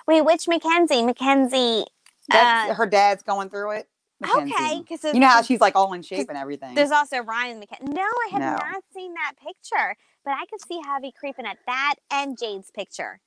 Wait, 0.08 0.21
which 0.21 0.47
Mackenzie? 0.47 1.03
Mackenzie. 1.03 1.86
Uh, 2.31 2.73
her 2.73 2.88
dad's 2.88 3.23
going 3.23 3.49
through 3.49 3.71
it. 3.71 3.88
Okay, 4.23 4.80
because 4.80 5.04
You 5.04 5.19
know 5.19 5.28
how 5.28 5.41
she's 5.41 5.60
like 5.62 5.75
all 5.75 5.93
in 5.93 6.01
shape 6.01 6.30
and 6.30 6.38
everything. 6.38 6.73
there's 6.75 6.91
also 6.91 7.21
Ryan 7.21 7.60
Mackenzie. 7.60 7.93
No, 7.93 8.01
I 8.04 8.30
have 8.32 8.41
No. 8.41 8.51
not 8.51 8.84
seen 8.93 9.13
that 9.15 9.34
picture, 9.38 9.95
but 10.23 10.32
I 10.32 10.45
could 10.49 10.62
see 10.65 10.82
Javi 10.82 11.12
creeping 11.13 11.45
at 11.45 11.58
that 11.67 11.95
and 12.12 12.38
Jade's 12.38 12.71
picture. 12.71 13.19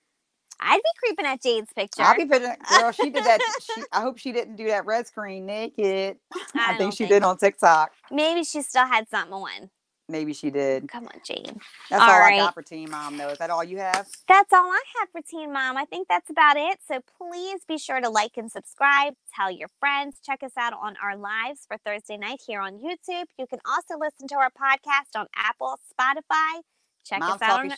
I'd 0.60 0.76
be 0.78 0.90
creeping 0.98 1.26
at 1.26 1.40
Jade's 1.42 1.72
picture. 1.72 2.02
I'll 2.02 2.16
be 2.16 2.24
picking, 2.26 2.52
girl. 2.68 2.90
She 2.92 3.10
did 3.10 3.24
that. 3.24 3.38
She, 3.60 3.82
I 3.92 4.00
hope 4.00 4.18
she 4.18 4.32
didn't 4.32 4.56
do 4.56 4.66
that 4.68 4.86
red 4.86 5.06
screen 5.06 5.46
naked. 5.46 6.16
I, 6.54 6.68
don't 6.70 6.78
think 6.78 6.92
she 6.94 6.98
think 6.98 7.10
did 7.10 7.22
on 7.22 7.36
TikTok. 7.36 7.92
Maybe 8.10 8.42
she 8.44 8.62
still 8.62 8.86
had 8.86 9.08
something 9.08 9.34
on. 9.34 9.70
Maybe 10.10 10.32
she 10.32 10.50
did. 10.50 10.88
Come 10.88 11.04
on, 11.04 11.20
Jane. 11.22 11.60
That's 11.90 12.02
All 12.02 12.10
all, 12.10 12.22
I 12.22 12.36
got 12.38 12.54
for 12.54 12.62
Teen 12.62 12.90
Mom, 12.90 13.18
though. 13.18 13.28
Is 13.28 13.38
that 13.38 13.50
all 13.50 13.62
you 13.62 13.76
have? 13.76 14.08
That's 14.26 14.52
all 14.54 14.70
I 14.70 14.82
have 14.98 15.10
for 15.12 15.20
Teen 15.20 15.52
Mom. 15.52 15.76
I 15.76 15.84
think 15.84 16.08
that's 16.08 16.30
about 16.30 16.56
it. 16.56 16.78
So 16.86 17.00
please 17.18 17.60
be 17.68 17.76
sure 17.76 18.00
to 18.00 18.08
like 18.08 18.38
and 18.38 18.50
subscribe. 18.50 19.14
Tell 19.36 19.50
your 19.50 19.68
friends. 19.78 20.16
Check 20.24 20.42
us 20.42 20.52
out 20.56 20.72
on 20.72 20.96
our 21.02 21.14
lives 21.14 21.66
for 21.68 21.76
Thursday 21.84 22.16
night 22.16 22.40
here 22.46 22.60
on 22.60 22.78
YouTube. 22.78 23.26
You 23.38 23.46
can 23.46 23.58
also 23.66 23.98
listen 24.00 24.28
to 24.28 24.36
our 24.36 24.50
podcast 24.50 25.18
on 25.18 25.26
Apple, 25.36 25.78
Spotify. 25.92 26.62
Check 27.04 27.20
us 27.22 27.42
out 27.42 27.60
on 27.60 27.68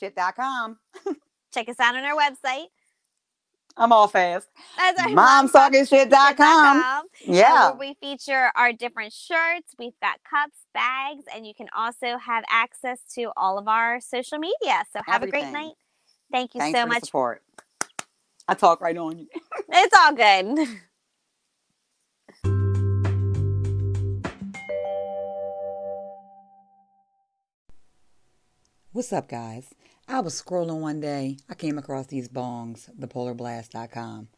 check 1.53 1.69
us 1.69 1.81
out 1.81 1.97
on 1.97 2.05
our 2.05 2.17
website. 2.17 2.67
I'm 3.77 3.93
all 3.93 4.09
fast. 4.09 4.49
That's 4.77 5.01
our 5.01 5.09
MomsTalkingShit.com. 5.09 6.81
uh, 6.81 7.03
Yeah. 7.25 7.71
where 7.71 7.79
we 7.79 7.95
feature 8.01 8.51
our 8.57 8.73
different 8.73 9.13
shirts. 9.13 9.75
We've 9.79 9.99
got 10.03 10.19
cups, 10.29 10.59
bags, 10.75 11.25
and 11.35 11.47
you 11.47 11.55
can 11.55 11.69
also 11.77 12.19
have 12.19 12.45
access 12.51 13.01
to 13.15 13.33
all 13.37 13.59
of 13.59 13.69
our 13.69 14.01
social 14.01 14.39
media. 14.39 14.85
So 14.93 15.01
have 15.07 15.23
a 15.23 15.29
great 15.29 15.51
night. 15.51 15.73
Thank 16.33 16.55
you 16.55 16.61
Thanks 16.61 16.79
so 16.79 16.87
much. 16.87 17.05
support. 17.05 17.43
I 18.49 18.55
talk 18.55 18.81
right 18.81 18.97
on 18.97 19.19
you. 19.19 19.27
It's 19.69 19.97
all 19.97 20.15
good. 20.15 20.69
What's 29.01 29.15
up, 29.15 29.31
guys? 29.31 29.75
I 30.07 30.21
was 30.21 30.43
scrolling 30.43 30.81
one 30.81 31.01
day. 31.01 31.39
I 31.49 31.55
came 31.55 31.79
across 31.79 32.09
these 32.09 32.29
bongs, 32.29 32.91
thepolarblast.com. 33.01 34.29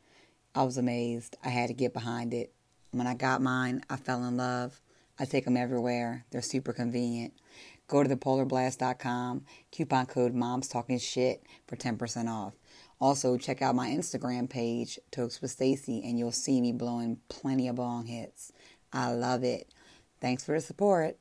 I 0.55 0.62
was 0.62 0.79
amazed. 0.79 1.37
I 1.44 1.48
had 1.48 1.66
to 1.66 1.75
get 1.75 1.92
behind 1.92 2.33
it. 2.33 2.55
When 2.92 3.09
I 3.09 3.14
got 3.14 3.42
mine, 3.42 3.83
I 3.90 3.96
fell 3.96 4.22
in 4.22 4.37
love. 4.37 4.81
I 5.18 5.25
take 5.25 5.46
them 5.46 5.57
everywhere. 5.57 6.27
They're 6.31 6.42
super 6.42 6.72
convenient. 6.72 7.33
Go 7.88 8.05
to 8.05 8.09
thepolarblast.com, 8.09 9.46
coupon 9.72 10.07
code 10.07 10.33
Moms 10.33 10.68
Talking 10.68 11.01
Shit 11.01 11.42
for 11.66 11.75
10% 11.75 12.29
off. 12.29 12.55
Also, 13.01 13.37
check 13.37 13.62
out 13.62 13.75
my 13.75 13.88
Instagram 13.88 14.48
page, 14.48 14.96
Tokes 15.11 15.42
with 15.42 15.51
Stacy, 15.51 16.05
and 16.05 16.20
you'll 16.20 16.31
see 16.31 16.61
me 16.61 16.70
blowing 16.70 17.18
plenty 17.29 17.66
of 17.66 17.75
bong 17.75 18.07
hits. 18.07 18.53
I 18.92 19.11
love 19.11 19.42
it. 19.42 19.75
Thanks 20.20 20.44
for 20.44 20.55
the 20.55 20.61
support. 20.61 21.18